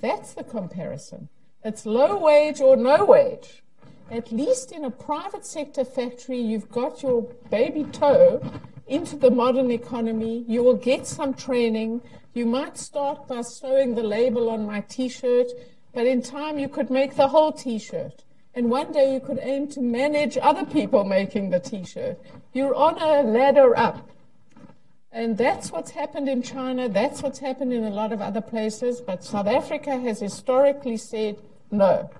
That's 0.00 0.34
the 0.34 0.44
comparison. 0.44 1.28
It's 1.64 1.86
low 1.86 2.18
wage 2.18 2.60
or 2.60 2.76
no 2.76 3.04
wage. 3.04 3.62
At 4.10 4.32
least 4.32 4.72
in 4.72 4.84
a 4.84 4.90
private 4.90 5.46
sector 5.46 5.84
factory, 5.84 6.38
you've 6.38 6.70
got 6.70 7.02
your 7.02 7.22
baby 7.50 7.84
toe 7.84 8.42
into 8.86 9.16
the 9.16 9.30
modern 9.30 9.70
economy. 9.70 10.44
You 10.48 10.62
will 10.62 10.76
get 10.76 11.06
some 11.06 11.34
training. 11.34 12.02
You 12.34 12.44
might 12.44 12.76
start 12.76 13.28
by 13.28 13.42
sewing 13.42 13.94
the 13.94 14.02
label 14.02 14.50
on 14.50 14.66
my 14.66 14.80
t 14.80 15.08
shirt, 15.08 15.48
but 15.94 16.06
in 16.06 16.20
time 16.20 16.58
you 16.58 16.68
could 16.68 16.90
make 16.90 17.14
the 17.16 17.28
whole 17.28 17.52
t 17.52 17.78
shirt. 17.78 18.24
And 18.54 18.70
one 18.70 18.92
day 18.92 19.14
you 19.14 19.20
could 19.20 19.38
aim 19.40 19.68
to 19.68 19.80
manage 19.80 20.36
other 20.36 20.66
people 20.66 21.04
making 21.04 21.50
the 21.50 21.60
t 21.60 21.84
shirt. 21.84 22.18
You're 22.52 22.74
on 22.74 23.00
a 23.00 23.22
ladder 23.22 23.78
up. 23.78 24.10
And 25.12 25.36
that's 25.36 25.70
what's 25.70 25.90
happened 25.90 26.28
in 26.28 26.42
China. 26.42 26.88
That's 26.88 27.22
what's 27.22 27.38
happened 27.38 27.72
in 27.72 27.84
a 27.84 27.90
lot 27.90 28.12
of 28.12 28.22
other 28.22 28.40
places. 28.40 29.00
But 29.00 29.22
South 29.22 29.46
Africa 29.46 29.98
has 29.98 30.20
historically 30.20 30.96
said 30.96 31.38
no. 31.70 32.10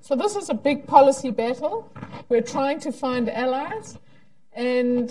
So 0.00 0.14
this 0.14 0.36
is 0.36 0.48
a 0.48 0.54
big 0.54 0.86
policy 0.86 1.30
battle. 1.30 1.92
We're 2.28 2.42
trying 2.42 2.78
to 2.80 2.92
find 2.92 3.28
allies. 3.28 3.98
And 4.52 5.10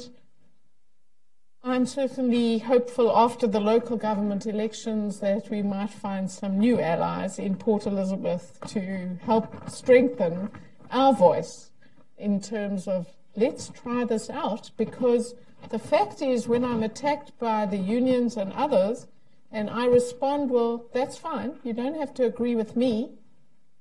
I'm 1.61 1.85
certainly 1.85 2.59
hopeful 2.59 3.11
after 3.13 3.47
the 3.47 3.59
local 3.59 3.97
government 3.97 4.45
elections 4.45 5.19
that 5.19 5.49
we 5.49 5.61
might 5.61 5.89
find 5.89 6.31
some 6.31 6.57
new 6.57 6.79
allies 6.79 7.37
in 7.37 7.55
Port 7.55 7.85
Elizabeth 7.85 8.59
to 8.67 9.17
help 9.25 9.69
strengthen 9.69 10.51
our 10.91 11.11
voice 11.11 11.71
in 12.17 12.39
terms 12.39 12.87
of 12.87 13.07
let's 13.35 13.69
try 13.69 14.03
this 14.05 14.29
out 14.29 14.71
because 14.77 15.35
the 15.69 15.79
fact 15.79 16.21
is, 16.21 16.47
when 16.47 16.63
I'm 16.63 16.83
attacked 16.83 17.37
by 17.39 17.65
the 17.65 17.77
unions 17.77 18.37
and 18.37 18.53
others, 18.53 19.07
and 19.51 19.69
I 19.69 19.85
respond, 19.85 20.49
well, 20.49 20.85
that's 20.93 21.17
fine, 21.17 21.55
you 21.63 21.73
don't 21.73 21.97
have 21.97 22.13
to 22.15 22.25
agree 22.25 22.55
with 22.55 22.75
me, 22.75 23.11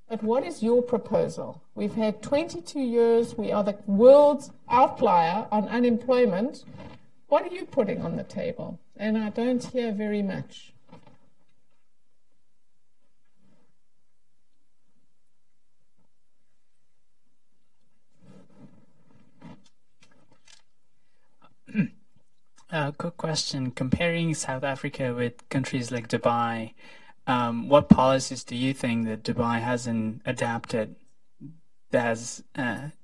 but 0.09 0.22
what 0.22 0.44
is 0.44 0.62
your 0.62 0.82
proposal? 0.82 1.62
We've 1.74 1.94
had 1.94 2.22
22 2.22 2.80
years, 2.80 3.36
we 3.36 3.52
are 3.52 3.64
the 3.64 3.78
world's 3.86 4.50
outlier 4.68 5.46
on 5.50 5.68
unemployment. 5.68 6.64
What 7.28 7.42
are 7.44 7.55
you 7.55 7.64
putting 7.64 8.02
on 8.02 8.16
the 8.16 8.22
table? 8.22 8.78
And 8.96 9.16
I 9.18 9.30
don't 9.30 9.64
hear 9.64 9.92
very 9.92 10.22
much. 10.22 10.74
Uh, 22.75 22.91
quick 22.91 23.16
question. 23.16 23.70
Comparing 23.70 24.35
South 24.35 24.64
Africa 24.64 25.14
with 25.14 25.49
countries 25.49 25.93
like 25.93 26.09
Dubai, 26.09 26.75
um, 27.27 27.68
what 27.68 27.89
policies 27.89 28.43
do 28.43 28.57
you 28.57 28.75
think 28.75 29.07
that 29.07 29.22
Dubai 29.22 29.61
hasn't 29.61 30.22
adapted 30.27 30.97
uh, 31.93 32.16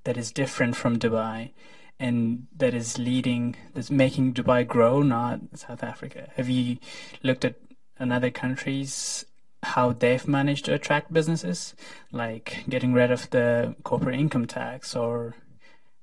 that 0.03 0.17
is 0.17 0.33
different 0.33 0.75
from 0.75 0.99
Dubai 0.99 1.53
and 2.01 2.49
that 2.57 2.75
is 2.75 2.99
leading, 2.99 3.55
that's 3.73 3.93
making 3.93 4.35
Dubai 4.35 4.67
grow, 4.67 5.03
not 5.03 5.41
South 5.55 5.85
Africa? 5.85 6.29
Have 6.35 6.49
you 6.49 6.79
looked 7.23 7.45
at 7.45 7.55
another 7.97 8.31
countries, 8.31 9.25
how 9.63 9.93
they've 9.93 10.27
managed 10.27 10.65
to 10.65 10.75
attract 10.75 11.13
businesses, 11.13 11.77
like 12.11 12.65
getting 12.69 12.93
rid 12.93 13.13
of 13.13 13.31
the 13.31 13.77
corporate 13.85 14.19
income 14.19 14.47
tax 14.47 14.97
or 14.97 15.37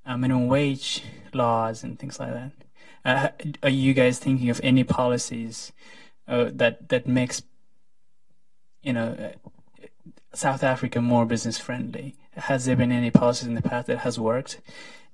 uh, 0.08 0.18
minimum 0.18 0.48
wage 0.48 1.04
laws 1.34 1.84
and 1.84 2.00
things 2.00 2.20
like 2.20 2.34
that? 2.34 2.52
Uh, 3.06 3.30
are 3.62 3.70
you 3.70 3.94
guys 3.94 4.20
thinking 4.20 4.50
of 4.50 4.60
any 4.64 4.84
policies 4.84 5.72
uh, 6.28 6.50
that 6.54 6.90
that 6.90 7.08
makes 7.08 7.44
you 8.82 8.94
know 8.94 9.10
uh, 9.20 9.86
South 10.34 10.64
Africa 10.64 11.02
more 11.02 11.26
business 11.26 11.60
friendly? 11.60 12.16
Has 12.36 12.66
there 12.66 12.76
been 12.76 12.92
any 12.92 13.12
policies 13.12 13.48
in 13.48 13.56
the 13.56 13.62
past 13.62 13.88
that 13.88 14.00
has 14.00 14.20
worked, 14.20 14.62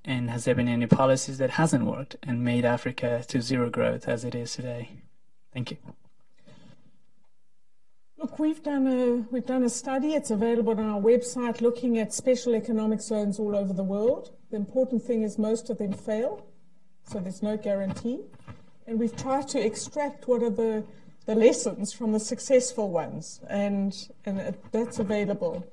and 0.05 0.29
has 0.29 0.45
there 0.45 0.55
been 0.55 0.67
any 0.67 0.87
policies 0.87 1.37
that 1.39 1.51
hasn't 1.51 1.85
worked 1.85 2.15
and 2.23 2.43
made 2.43 2.65
Africa 2.65 3.23
to 3.27 3.41
zero 3.41 3.69
growth 3.69 4.07
as 4.07 4.23
it 4.23 4.35
is 4.35 4.53
today? 4.53 4.89
Thank 5.53 5.71
you. 5.71 5.77
Look, 8.33 8.39
we've 8.39 8.63
done 8.63 8.87
a 8.87 9.11
we've 9.31 9.45
done 9.45 9.61
a 9.61 9.69
study. 9.69 10.15
It's 10.15 10.31
available 10.31 10.71
on 10.71 10.79
our 10.79 10.99
website, 10.99 11.61
looking 11.61 11.99
at 11.99 12.11
special 12.11 12.55
economic 12.55 12.99
zones 12.99 13.37
all 13.37 13.55
over 13.55 13.73
the 13.73 13.83
world. 13.83 14.31
The 14.49 14.57
important 14.57 15.03
thing 15.03 15.21
is 15.21 15.37
most 15.37 15.69
of 15.69 15.77
them 15.77 15.93
fail 15.93 16.43
so 17.03 17.19
there's 17.19 17.43
no 17.43 17.57
guarantee. 17.57 18.21
And 18.87 18.99
we've 18.99 19.15
tried 19.15 19.47
to 19.49 19.63
extract 19.63 20.27
what 20.27 20.41
are 20.41 20.49
the, 20.49 20.83
the 21.27 21.35
lessons 21.35 21.93
from 21.93 22.11
the 22.11 22.19
successful 22.19 22.89
ones, 22.89 23.39
and, 23.49 23.95
and 24.25 24.39
it, 24.39 24.63
that's 24.71 24.97
available. 24.97 25.63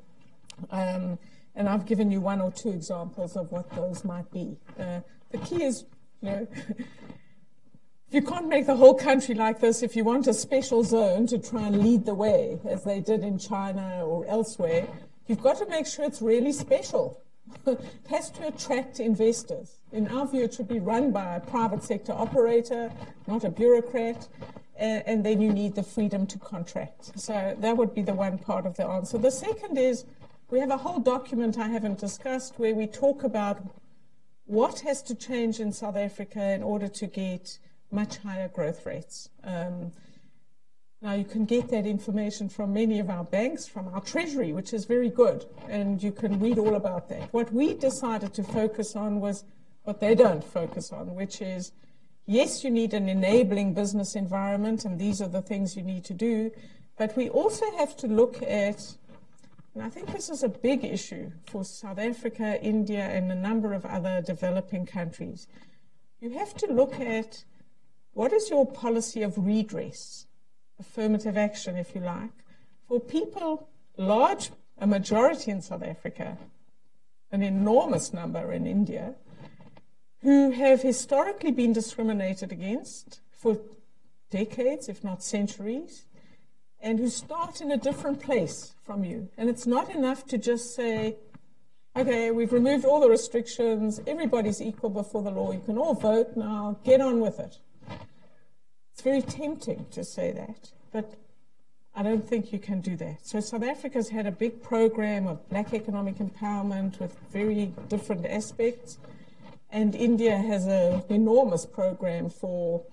Um, 0.71 1.19
and 1.55 1.67
I've 1.67 1.87
given 1.87 2.11
you 2.11 2.21
one 2.21 2.43
or 2.43 2.53
two 2.53 2.71
examples 2.71 3.37
of 3.37 3.51
what 3.51 3.71
those 3.71 4.05
might 4.05 4.31
be. 4.31 4.59
Uh, 4.79 5.01
the 5.31 5.39
key 5.39 5.63
is, 5.65 5.87
you 6.21 6.31
know, 6.31 6.47
you 8.11 8.23
can't 8.23 8.49
make 8.49 8.67
the 8.67 8.77
whole 8.77 8.95
country 8.95 9.35
like 9.35 9.61
this 9.61 9.83
if 9.83 9.95
you 9.95 10.03
want 10.03 10.27
a 10.27 10.35
special 10.35 10.83
zone 10.83 11.27
to 11.29 11.39
try 11.39 11.63
and 11.63 11.81
lead 11.83 12.05
the 12.05 12.15
way, 12.15 12.59
as 12.69 12.83
they 12.83 13.01
did 13.01 13.23
in 13.23 13.39
China 13.39 14.05
or 14.05 14.27
elsewhere. 14.27 14.89
You've 15.27 15.43
got 15.43 15.59
to 15.59 15.67
make 15.67 15.87
sure 15.87 16.05
it's 16.05 16.21
really 16.21 16.53
special. 16.53 17.23
it 17.67 17.81
has 18.09 18.31
to 18.33 18.49
attract 18.49 18.99
investors. 18.99 19.79
In 19.93 20.09
our 20.09 20.27
view, 20.27 20.43
it 20.43 20.55
should 20.55 20.69
be 20.69 20.81
run 20.81 21.13
by 21.13 21.37
a 21.37 21.41
private 21.41 21.85
sector 21.85 22.13
operator, 22.13 22.93
not 23.29 23.45
a 23.45 23.51
bureaucrat, 23.51 24.29
and, 24.77 25.05
and 25.07 25.25
then 25.25 25.41
you 25.41 25.53
need 25.53 25.77
the 25.77 25.83
freedom 25.83 26.27
to 26.29 26.39
contract. 26.39 27.19
So 27.19 27.57
that 27.59 27.77
would 27.77 27.95
be 27.95 28.03
the 28.03 28.15
one 28.15 28.39
part 28.39 28.67
of 28.67 28.77
the 28.77 28.87
answer. 28.87 29.19
The 29.19 29.31
second 29.31 29.79
is 29.79 30.05
we 30.51 30.59
have 30.59 30.71
a 30.71 30.77
whole 30.77 30.99
document 30.99 31.59
I 31.59 31.69
haven't 31.69 32.01
discussed 32.01 32.55
where 32.59 32.75
we 32.75 32.89
talk 32.89 33.23
about 33.23 33.63
what 34.47 34.81
has 34.81 35.01
to 35.03 35.15
change 35.15 35.61
in 35.61 35.73
South 35.73 35.97
Africa 35.97 36.43
in 36.53 36.65
order 36.65 36.89
to 36.89 37.07
get 37.07 37.61
much 37.91 38.19
higher 38.19 38.49
growth 38.49 38.87
rates. 38.87 39.29
Um, 39.45 39.93
now, 41.03 41.15
you 41.15 41.25
can 41.25 41.47
get 41.47 41.71
that 41.71 41.87
information 41.87 42.51
from 42.51 42.75
many 42.75 42.99
of 42.99 43.09
our 43.09 43.25
banks, 43.25 43.67
from 43.67 43.89
our 43.89 44.03
treasury, 44.03 44.53
which 44.53 44.75
is 44.75 44.85
very 44.85 45.09
good, 45.09 45.47
and 45.67 46.03
you 46.03 46.13
can 46.13 46.39
read 46.39 46.59
all 46.59 46.75
about 46.75 47.09
that. 47.09 47.33
What 47.33 47.51
we 47.53 47.73
decided 47.73 48.35
to 48.35 48.43
focus 48.43 48.95
on 48.95 49.19
was 49.19 49.45
what 49.85 49.99
they 50.01 50.15
don't 50.15 50.45
focus 50.45 50.93
on, 50.93 51.15
which 51.15 51.41
is 51.41 51.73
yes, 52.27 52.63
you 52.63 52.71
need 52.71 52.93
an 52.93 53.09
enabling 53.09 53.73
business 53.73 54.15
environment, 54.15 54.85
and 54.85 54.99
these 54.99 55.23
are 55.23 55.29
the 55.29 55.43
things 55.43 55.75
you 55.75 55.83
need 55.83 56.05
to 56.05 56.15
do, 56.15 56.51
but 56.99 57.17
we 57.17 57.31
also 57.31 57.65
have 57.79 57.97
to 57.97 58.07
look 58.07 58.43
at, 58.43 58.95
and 59.75 59.83
I 59.83 59.89
think 59.89 60.13
this 60.13 60.29
is 60.29 60.43
a 60.43 60.49
big 60.49 60.85
issue 60.85 61.33
for 61.47 61.65
South 61.65 61.99
Africa, 61.99 62.63
India, 62.63 63.01
and 63.01 63.33
a 63.33 63.35
number 63.35 63.73
of 63.73 63.87
other 63.87 64.21
developing 64.21 64.85
countries. 64.85 65.49
You 66.21 66.31
have 66.39 66.53
to 66.59 66.67
look 66.67 67.01
at 67.01 67.45
what 68.13 68.33
is 68.33 68.51
your 68.51 68.67
policy 68.67 69.23
of 69.23 69.35
redress? 69.37 70.27
affirmative 70.81 71.37
action, 71.37 71.77
if 71.77 71.95
you 71.95 72.01
like, 72.01 72.33
for 72.89 72.99
people, 72.99 73.69
large, 73.97 74.51
a 74.79 74.87
majority 74.87 75.51
in 75.51 75.61
South 75.61 75.83
Africa, 75.83 76.39
an 77.31 77.43
enormous 77.43 78.13
number 78.13 78.51
in 78.51 78.67
India, 78.67 79.15
who 80.23 80.51
have 80.51 80.83
historically 80.83 81.53
been 81.53 81.73
discriminated 81.73 82.51
against 82.51 83.21
for 83.31 83.59
decades, 84.31 84.89
if 84.89 85.05
not 85.05 85.23
centuries, 85.23 86.07
and 86.81 86.99
who 86.99 87.09
start 87.09 87.61
in 87.61 87.71
a 87.71 87.77
different 87.77 88.21
place 88.23 88.73
from 88.83 89.05
you. 89.05 89.29
And 89.37 89.51
it's 89.51 89.67
not 89.67 89.95
enough 89.95 90.27
to 90.29 90.39
just 90.39 90.75
say, 90.75 91.17
okay, 91.95 92.31
we've 92.31 92.53
removed 92.53 92.85
all 92.85 93.01
the 93.01 93.11
restrictions, 93.11 94.01
everybody's 94.07 94.63
equal 94.63 94.91
before 94.91 95.23
the 95.23 95.31
law, 95.31 95.53
you 95.53 95.61
can 95.61 95.77
all 95.77 95.95
vote 95.95 96.37
now, 96.37 96.79
get 96.85 97.01
on 97.01 97.21
with 97.21 97.39
it. 97.39 97.59
It's 99.01 99.07
very 99.07 99.23
tempting 99.23 99.87
to 99.93 100.05
say 100.05 100.31
that, 100.33 100.73
but 100.93 101.15
I 101.95 102.03
don't 102.03 102.23
think 102.23 102.53
you 102.53 102.59
can 102.59 102.83
do 102.83 102.97
that. 102.97 103.27
So 103.27 103.41
South 103.41 103.63
Africa's 103.63 104.11
had 104.11 104.27
a 104.27 104.31
big 104.31 104.63
program 104.63 105.27
of 105.27 105.49
black 105.49 105.73
economic 105.73 106.17
empowerment 106.17 107.01
with 107.01 107.17
very 107.33 107.73
different 107.89 108.27
aspects. 108.27 108.99
And 109.71 109.95
India 109.95 110.37
has 110.37 110.67
an 110.67 111.03
enormous 111.09 111.65
program 111.65 112.29
for 112.29 112.85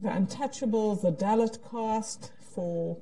the 0.00 0.08
untouchables, 0.08 1.02
the 1.02 1.12
Dalit 1.12 1.58
caste, 1.70 2.32
for 2.54 2.96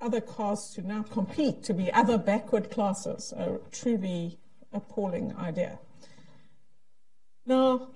other 0.00 0.20
castes 0.20 0.72
to 0.76 0.86
now 0.86 1.02
compete 1.02 1.64
to 1.64 1.74
be 1.74 1.92
other 1.92 2.16
backward 2.16 2.70
classes, 2.70 3.34
a 3.36 3.58
truly 3.72 4.38
appalling 4.72 5.34
idea. 5.34 5.80
Now, 7.44 7.88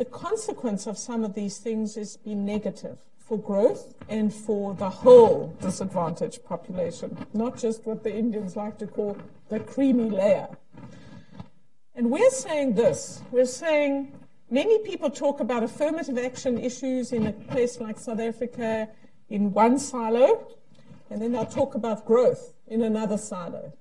the 0.00 0.06
consequence 0.06 0.86
of 0.86 0.96
some 0.96 1.24
of 1.24 1.34
these 1.34 1.58
things 1.58 1.94
has 1.94 2.16
been 2.16 2.46
negative 2.46 2.96
for 3.18 3.36
growth 3.36 3.92
and 4.08 4.32
for 4.32 4.72
the 4.72 4.88
whole 4.88 5.54
disadvantaged 5.60 6.42
population, 6.42 7.14
not 7.34 7.58
just 7.58 7.84
what 7.84 8.02
the 8.02 8.10
Indians 8.10 8.56
like 8.56 8.78
to 8.78 8.86
call 8.86 9.14
the 9.50 9.60
creamy 9.60 10.08
layer. 10.08 10.48
And 11.94 12.10
we're 12.10 12.30
saying 12.30 12.76
this 12.76 13.20
we're 13.30 13.44
saying 13.44 14.18
many 14.50 14.78
people 14.78 15.10
talk 15.10 15.40
about 15.40 15.62
affirmative 15.62 16.16
action 16.16 16.58
issues 16.58 17.12
in 17.12 17.26
a 17.26 17.32
place 17.32 17.78
like 17.78 17.98
South 17.98 18.20
Africa 18.20 18.88
in 19.28 19.52
one 19.52 19.78
silo, 19.78 20.46
and 21.10 21.20
then 21.20 21.32
they'll 21.32 21.44
talk 21.44 21.74
about 21.74 22.06
growth 22.06 22.54
in 22.66 22.80
another 22.80 23.18
silo. 23.18 23.74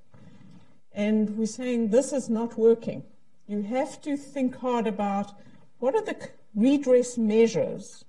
And 0.92 1.38
we're 1.38 1.46
saying 1.46 1.92
this 1.92 2.12
is 2.12 2.28
not 2.30 2.58
working. 2.58 3.04
You 3.48 3.62
have 3.62 4.02
to 4.02 4.18
think 4.18 4.58
hard 4.58 4.86
about 4.86 5.32
what 5.80 5.96
are 5.96 6.04
the 6.04 6.30
redress 6.56 7.18
measures 7.18 8.06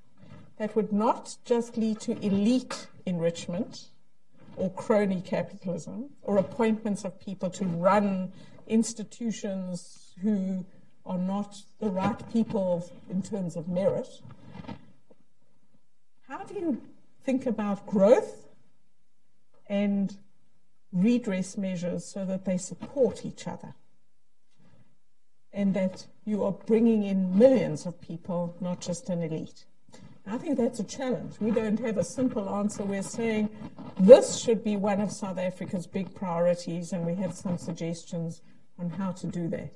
that 0.58 0.74
would 0.76 0.92
not 0.92 1.36
just 1.44 1.76
lead 1.76 2.00
to 2.00 2.12
elite 2.24 2.86
enrichment 3.06 3.86
or 4.56 4.70
crony 4.70 5.20
capitalism 5.20 6.10
or 6.22 6.36
appointments 6.36 7.04
of 7.04 7.18
people 7.18 7.48
to 7.48 7.64
run 7.64 8.32
institutions 8.66 10.14
who 10.22 10.64
are 11.06 11.18
not 11.18 11.56
the 11.80 11.88
right 11.88 12.30
people 12.32 12.88
in 13.08 13.22
terms 13.22 13.56
of 13.56 13.68
merit. 13.68 14.08
How 16.28 16.44
do 16.44 16.54
you 16.54 16.82
think 17.24 17.46
about 17.46 17.86
growth 17.86 18.48
and 19.66 20.14
redress 20.92 21.56
measures 21.56 22.04
so 22.04 22.24
that 22.26 22.44
they 22.44 22.58
support 22.58 23.24
each 23.24 23.48
other? 23.48 23.74
And 25.53 25.74
that 25.74 26.07
you 26.24 26.44
are 26.44 26.53
bringing 26.53 27.03
in 27.03 27.36
millions 27.36 27.86
of 27.86 28.01
people, 28.01 28.57
not 28.61 28.80
just 28.80 29.09
an 29.09 29.22
elite. 29.22 29.64
I 30.26 30.38
think 30.38 30.59
that's 30.59 30.78
a 30.78 30.84
challenge. 30.84 31.40
We 31.40 31.51
don't 31.51 31.78
have 31.80 31.98
a 31.98 32.05
simple 32.05 32.48
answer. 32.48 32.84
We're 32.84 33.03
saying 33.03 33.48
this 33.98 34.38
should 34.38 34.62
be 34.62 34.76
one 34.76 35.01
of 35.01 35.11
South 35.11 35.38
Africa's 35.38 35.86
big 35.88 36.14
priorities, 36.14 36.92
and 36.92 37.05
we 37.05 37.14
have 37.16 37.34
some 37.34 37.59
suggestions 37.59 38.42
on 38.78 38.90
how 38.90 39.11
to 39.12 39.26
do 39.26 39.48
that. 39.48 39.72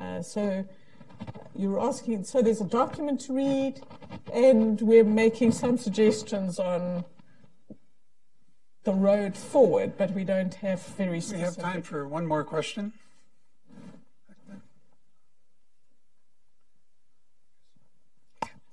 Uh, 0.00 0.22
so 0.22 0.64
you're 1.54 1.80
asking, 1.80 2.24
so 2.24 2.40
there's 2.40 2.62
a 2.62 2.66
document 2.66 3.20
to 3.22 3.34
read, 3.34 3.82
and 4.32 4.80
we're 4.80 5.04
making 5.04 5.52
some 5.52 5.76
suggestions 5.76 6.58
on 6.58 7.04
the 8.84 8.92
road 8.92 9.36
forward, 9.36 9.96
but 9.96 10.10
we 10.12 10.24
don't 10.24 10.54
have 10.54 10.82
very 10.82 11.20
specific. 11.20 11.58
We 11.58 11.62
have 11.62 11.72
time 11.74 11.82
for 11.82 12.08
one 12.08 12.26
more 12.26 12.44
question. 12.44 12.92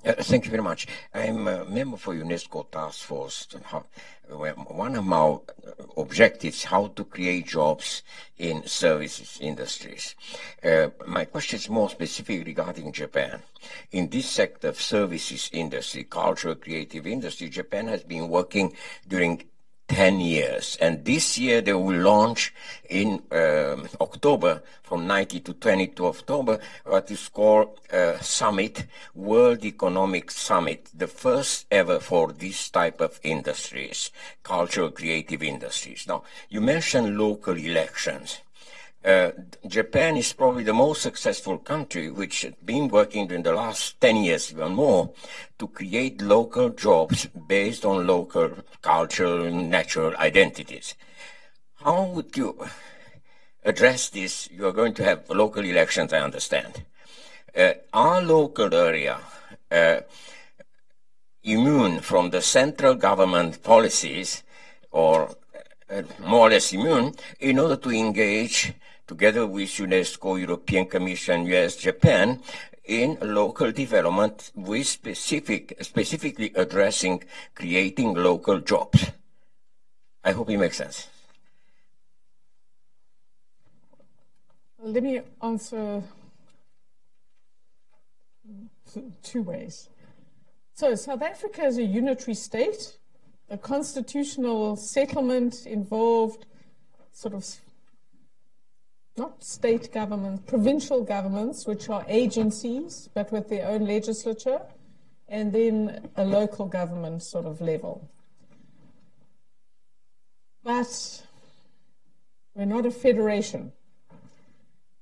Uh, 0.10 0.14
thank 0.24 0.44
you 0.44 0.50
very 0.50 0.64
much. 0.64 0.88
I'm 1.14 1.48
a 1.48 1.66
member 1.66 1.96
for 1.96 2.16
UNESCO 2.16 2.72
Task 2.72 3.02
Force. 3.02 3.48
One 4.28 4.96
of 4.96 5.06
my 5.06 5.38
objectives 5.98 6.64
how 6.64 6.88
to 6.88 7.04
create 7.04 7.46
jobs 7.46 8.02
in 8.40 8.66
services 8.66 9.38
industries. 9.40 10.16
Uh, 10.64 10.88
my 11.06 11.26
question 11.26 11.58
is 11.58 11.70
more 11.70 11.92
specific 11.92 12.44
regarding 12.44 12.92
Japan. 12.92 13.44
In 13.92 14.10
this 14.10 14.28
sector 14.28 14.70
of 14.70 14.82
services 14.82 15.48
industry, 15.54 16.06
cultural 16.06 16.56
creative 16.56 17.06
industry, 17.06 17.48
Japan 17.50 17.86
has 17.88 18.04
been 18.04 18.30
working 18.30 18.74
during 19.08 19.44
10 19.90 20.22
years. 20.22 20.78
And 20.80 21.04
this 21.04 21.38
year 21.38 21.62
they 21.62 21.74
will 21.74 22.00
launch 22.00 22.54
in 22.90 23.22
um, 23.32 23.90
October, 24.00 24.62
from 24.84 25.06
19 25.06 25.44
to 25.44 25.54
22 25.54 26.06
October, 26.06 26.60
what 26.86 27.12
is 27.12 27.28
called 27.28 27.80
uh, 27.92 28.18
Summit, 28.20 28.86
World 29.14 29.66
Economic 29.66 30.32
Summit, 30.32 30.90
the 30.96 31.08
first 31.08 31.66
ever 31.70 32.00
for 32.00 32.32
this 32.32 32.70
type 32.70 33.02
of 33.02 33.20
industries, 33.24 34.12
cultural 34.44 34.92
creative 34.92 35.44
industries. 35.44 36.06
Now, 36.08 36.24
you 36.50 36.62
mentioned 36.62 37.18
local 37.18 37.58
elections. 37.58 38.40
Uh, 39.04 39.32
Japan 39.66 40.18
is 40.18 40.34
probably 40.34 40.64
the 40.64 40.74
most 40.74 41.02
successful 41.02 41.58
country 41.58 42.12
which 42.12 42.42
has 42.42 42.54
been 42.66 42.90
working 42.90 43.32
in 43.32 43.44
the 43.44 43.54
last 43.54 44.00
10 44.02 44.18
years 44.18 44.52
even 44.52 44.74
more 44.74 45.14
to 45.58 45.68
create 45.70 46.22
local 46.22 46.70
jobs 46.70 47.28
based 47.48 47.86
on 47.86 48.06
local 48.06 48.52
cultural 48.82 49.46
and 49.46 49.70
natural 49.70 50.16
identities. 50.18 50.96
How 51.76 52.04
would 52.04 52.36
you 52.36 52.58
address 53.64 54.10
this? 54.10 54.50
You 54.52 54.68
are 54.68 54.74
going 54.74 54.94
to 54.96 55.04
have 55.06 55.30
local 55.30 55.64
elections, 55.64 56.12
I 56.12 56.20
understand. 56.20 56.84
Uh, 57.56 57.74
our 57.94 58.22
local 58.22 58.74
area 58.74 59.18
uh, 59.72 60.02
immune 61.44 62.02
from 62.02 62.32
the 62.32 62.42
central 62.42 62.96
government 62.96 63.64
policies 63.64 64.44
or 64.92 65.30
uh, 65.90 66.02
more 66.20 66.48
or 66.48 66.50
less 66.50 66.74
immune 66.74 67.14
in 67.40 67.60
order 67.60 67.78
to 67.78 67.90
engage 67.92 68.74
together 69.10 69.48
with 69.48 69.70
UNESCO, 69.70 70.40
European 70.40 70.86
Commission, 70.86 71.46
US, 71.48 71.76
Japan, 71.76 72.40
in 72.86 73.18
local 73.22 73.72
development 73.72 74.52
with 74.56 74.88
specific, 74.88 75.76
specifically 75.82 76.54
addressing 76.56 77.24
creating 77.56 78.14
local 78.14 78.60
jobs. 78.60 79.12
I 80.24 80.32
hope 80.32 80.50
it 80.52 80.58
makes 80.58 80.78
sense. 80.78 81.08
Let 84.82 85.04
me 85.04 85.22
answer 85.42 86.04
two 89.24 89.42
ways. 89.42 89.90
So, 90.74 90.96
South 90.96 91.22
Africa 91.22 91.64
is 91.64 91.78
a 91.78 91.84
unitary 91.84 92.36
state. 92.36 92.98
The 93.50 93.58
constitutional 93.58 94.76
settlement 94.76 95.66
involved 95.66 96.46
sort 97.12 97.34
of 97.34 97.44
not 99.20 99.44
state 99.44 99.92
governments, 99.94 100.42
provincial 100.48 101.04
governments, 101.04 101.68
which 101.68 101.90
are 101.90 102.04
agencies 102.08 103.10
but 103.14 103.32
with 103.32 103.50
their 103.50 103.68
own 103.68 103.86
legislature, 103.86 104.62
and 105.28 105.54
then 105.54 106.10
a 106.16 106.26
local 106.26 106.66
government 106.66 107.22
sort 107.22 107.46
of 107.46 107.62
level. 107.62 108.10
But 110.64 111.24
we're 112.56 112.66
not 112.66 112.86
a 112.86 112.92
federation. 112.92 113.72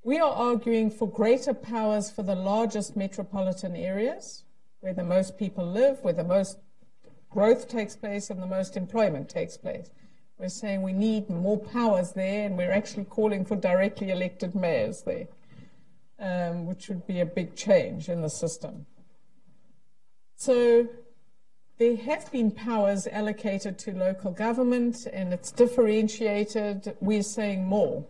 We 0.03 0.19
are 0.19 0.31
arguing 0.31 0.89
for 0.89 1.07
greater 1.07 1.53
powers 1.53 2.09
for 2.09 2.23
the 2.23 2.35
largest 2.35 2.95
metropolitan 2.95 3.75
areas, 3.75 4.43
where 4.79 4.93
the 4.93 5.03
most 5.03 5.37
people 5.37 5.65
live, 5.65 6.03
where 6.03 6.13
the 6.13 6.23
most 6.23 6.59
growth 7.29 7.67
takes 7.67 7.95
place, 7.95 8.29
and 8.29 8.41
the 8.41 8.47
most 8.47 8.77
employment 8.77 9.29
takes 9.29 9.57
place. 9.57 9.89
We're 10.39 10.49
saying 10.49 10.83
we 10.83 10.93
need 10.93 11.29
more 11.29 11.57
powers 11.57 12.11
there, 12.11 12.45
and 12.45 12.57
we're 12.57 12.71
actually 12.71 13.05
calling 13.05 13.43
for 13.43 13.55
directly 13.55 14.11
elected 14.11 14.53
mayors 14.53 15.01
there, 15.01 15.27
um, 16.19 16.67
which 16.67 16.89
would 16.89 17.07
be 17.07 17.21
a 17.21 17.25
big 17.25 17.55
change 17.55 18.07
in 18.07 18.21
the 18.21 18.29
system. 18.29 18.85
So 20.35 20.87
there 21.79 21.95
have 21.95 22.31
been 22.31 22.51
powers 22.51 23.07
allocated 23.07 23.79
to 23.79 23.93
local 23.93 24.31
government, 24.31 25.07
and 25.11 25.33
it's 25.33 25.51
differentiated. 25.51 26.95
We're 26.99 27.23
saying 27.23 27.65
more. 27.65 28.05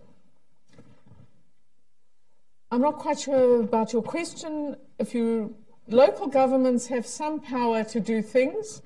I'm 2.72 2.82
not 2.82 2.98
quite 2.98 3.20
sure 3.20 3.62
about 3.62 3.94
your 3.94 4.02
question. 4.02 4.76
If 5.00 5.16
you 5.16 5.56
local 5.88 6.28
governments 6.28 6.88
have 6.88 7.06
some 7.06 7.40
power 7.40 7.86
to 7.86 8.02
do 8.02 8.22
things, 8.22 8.82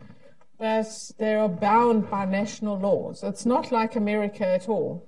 but 0.62 1.12
they 1.18 1.34
are 1.34 1.50
bound 1.50 2.08
by 2.12 2.24
national 2.24 2.78
laws. 2.78 3.24
It's 3.24 3.48
not 3.48 3.72
like 3.72 3.96
America 3.96 4.46
at 4.48 4.70
all. 4.70 5.04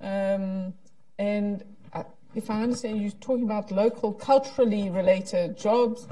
Um, 0.00 0.72
and 1.18 1.62
uh, 1.92 2.04
if 2.34 2.48
I 2.48 2.62
understand, 2.62 3.02
you're 3.02 3.10
talking 3.20 3.44
about 3.44 3.70
local 3.70 4.14
culturally 4.14 4.88
related 4.88 5.58
jobs. 5.58 6.08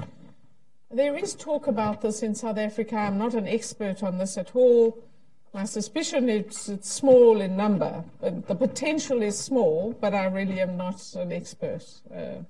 There 0.91 1.17
is 1.17 1.33
talk 1.33 1.65
about 1.65 2.03
this 2.03 2.21
in 2.21 2.35
South 2.35 2.59
Africa. 2.59 2.95
I'm 2.95 3.17
not 3.17 3.33
an 3.33 3.47
expert 3.47 4.03
on 4.03 4.19
this 4.19 4.37
at 4.37 4.55
all, 4.55 5.03
My 5.51 5.65
suspicion 5.65 6.29
is 6.29 6.69
it's 6.69 6.91
small 6.91 7.41
in 7.41 7.57
number. 7.57 8.03
The 8.21 8.55
potential 8.55 9.23
is 9.23 9.35
small, 9.39 9.95
but 9.99 10.13
I 10.13 10.25
really 10.25 10.61
am 10.61 10.77
not 10.77 11.01
an 11.15 11.31
expert. 11.31 11.85
Uh, 12.13 12.43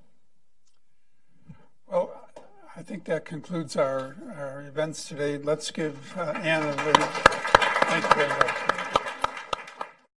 well, 1.87 2.24
I 2.77 2.81
think 2.81 3.05
that 3.05 3.23
concludes 3.23 3.77
our, 3.77 4.17
our 4.37 4.65
events 4.67 5.07
today. 5.07 5.37
Let's 5.37 5.71
give 5.71 5.95
uh, 6.17 6.33
Ann 6.43 6.63
a. 6.63 6.75
Thank 6.75 8.03
you 8.03 8.15
very 8.15 8.27
much. 8.27 8.64